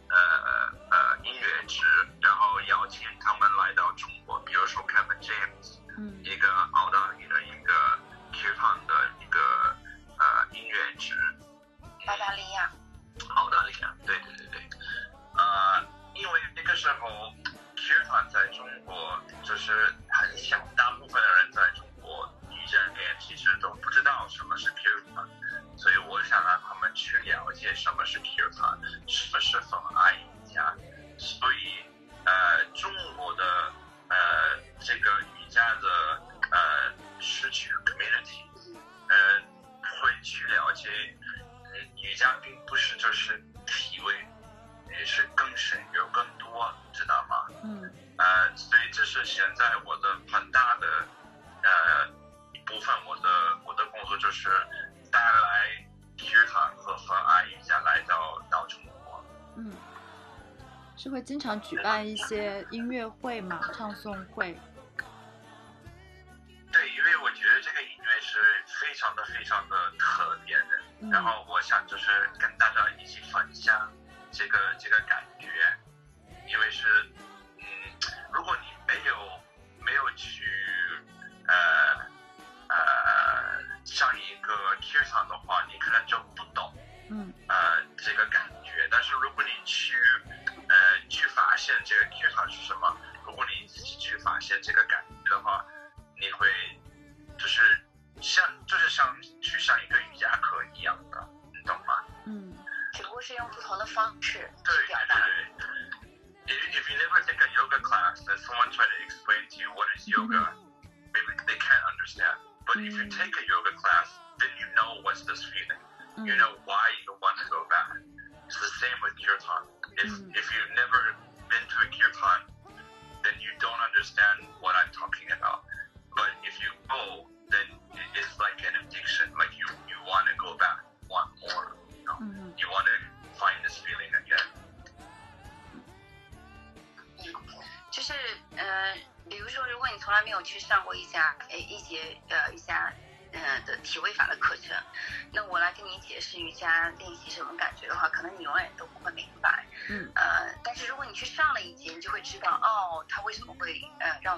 [0.09, 1.83] 呃呃音乐制，
[2.21, 7.73] 然后邀请他们来到中国，比如说 Kevin James，嗯，一个澳大利亚的一个
[8.33, 9.39] 乐团的一个
[10.17, 11.15] 呃音乐制，
[12.07, 12.71] 澳大利亚。
[13.35, 14.69] 澳大利亚，对对对对，
[15.37, 15.81] 呃，
[16.15, 17.33] 因为那个时候
[17.77, 19.71] 乐团在中国就是
[20.09, 24.27] 很小，大部分的人在中国瑜伽练其实都不知道
[61.45, 64.57] 常举办一些音乐会嘛，唱诵会。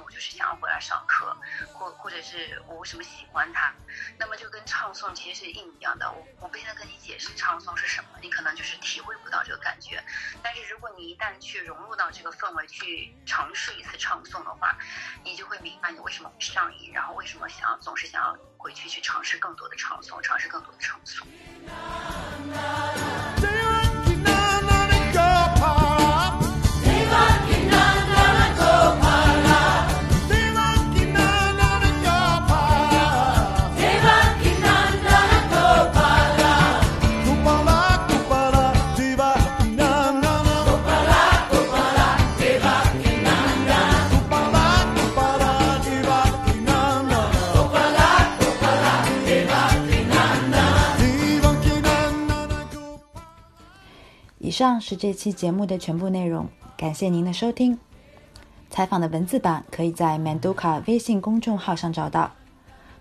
[0.03, 1.35] 我就是想要回来上课，
[1.73, 3.73] 或或者是我为什么喜欢它。
[4.17, 6.11] 那么就跟唱诵其实是一模一样的。
[6.11, 10.03] 我我不现在跟你解释唱诵是什么，你可能就是体会不到这个感觉。
[10.41, 14.77] 但是如果你一旦去融入到这个氛围，去尝试一次唱诵的话，
[15.23, 18.37] 你就会明白你为什么会上瘾，然后为什么想要总是想要。
[18.59, 21.23] 回去去尝试更多的唱诵，尝试更多的唱诵。
[54.57, 57.77] 以上是这期节目的全部内容，感谢您的收听。
[58.71, 62.31] 采访的文字版可以在 Manduka 微信公众号上找到，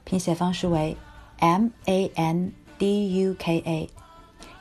[0.05, 0.95] 拼写方式为
[1.39, 3.89] M A N D U K A。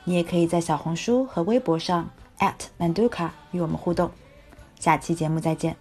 [0.04, 2.08] 你也可以在小红书和微博上
[2.38, 4.10] at Manduka 与我们互动。
[4.80, 5.76] 下期节目再见。